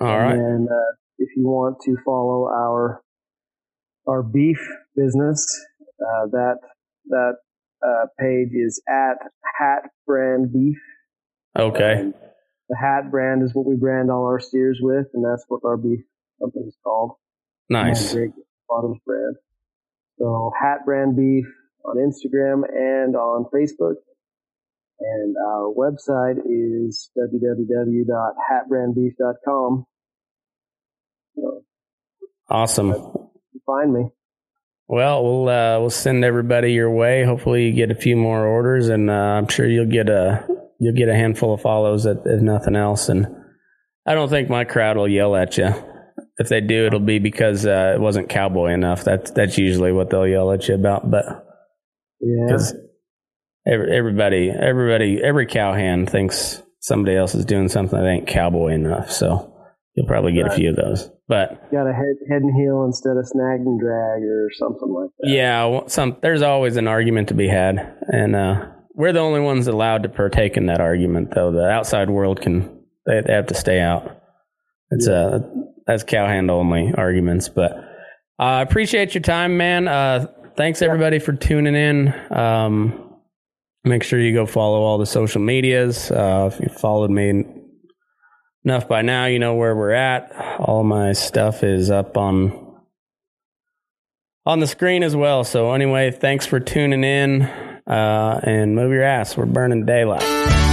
[0.00, 3.02] All right, And uh, if you want to follow our
[4.08, 4.58] our beef
[4.96, 5.46] business,
[6.00, 6.56] uh, that
[7.08, 7.34] that
[7.86, 9.18] uh, page is at
[9.58, 10.78] Hat Brand Beef.
[11.56, 12.14] okay, And
[12.68, 15.76] the Hat brand is what we brand all our steers with, and that's what our
[15.76, 16.00] beef
[16.40, 17.12] company is called.
[17.68, 18.14] nice.
[18.68, 19.36] Bottoms brand.
[20.18, 21.46] So Hat Brand Beef
[21.84, 23.94] on Instagram and on Facebook.
[25.00, 29.86] And our website is www.hatbrandbeef.com.
[31.36, 31.62] So
[32.48, 32.92] Awesome.
[33.66, 34.08] find me.
[34.88, 37.24] Well, we'll uh, we'll send everybody your way.
[37.24, 40.44] Hopefully, you get a few more orders, and uh, I'm sure you'll get a
[40.80, 43.08] you'll get a handful of follows, if, if nothing else.
[43.08, 43.26] And
[44.04, 45.72] I don't think my crowd will yell at you.
[46.38, 49.04] If they do, it'll be because uh, it wasn't cowboy enough.
[49.04, 51.08] That's that's usually what they'll yell at you about.
[51.08, 51.24] But
[52.20, 52.56] Yeah.
[53.66, 59.12] every, everybody, everybody, every cowhand thinks somebody else is doing something that ain't cowboy enough.
[59.12, 59.54] So
[59.94, 61.10] you'll probably get a few of those.
[61.30, 65.10] But Got a head, head and heel instead of snag and drag or something like
[65.20, 65.30] that.
[65.30, 67.78] yeah, some there's always an argument to be had,
[68.08, 71.32] and uh, we're the only ones allowed to partake in that argument.
[71.32, 74.20] Though the outside world can they, they have to stay out.
[74.90, 75.38] It's uh
[75.86, 77.48] that's cowhand only arguments.
[77.48, 77.74] But
[78.40, 79.86] uh, I appreciate your time, man.
[79.86, 80.26] Uh,
[80.56, 82.12] thanks everybody for tuning in.
[82.32, 83.14] Um,
[83.84, 86.10] make sure you go follow all the social medias.
[86.10, 87.44] Uh, if you followed me
[88.64, 90.32] enough by now, you know where we're at.
[90.60, 92.66] All my stuff is up on
[94.46, 95.44] on the screen as well.
[95.44, 97.42] So anyway, thanks for tuning in.
[97.86, 99.36] Uh, and move your ass.
[99.36, 100.69] We're burning daylight.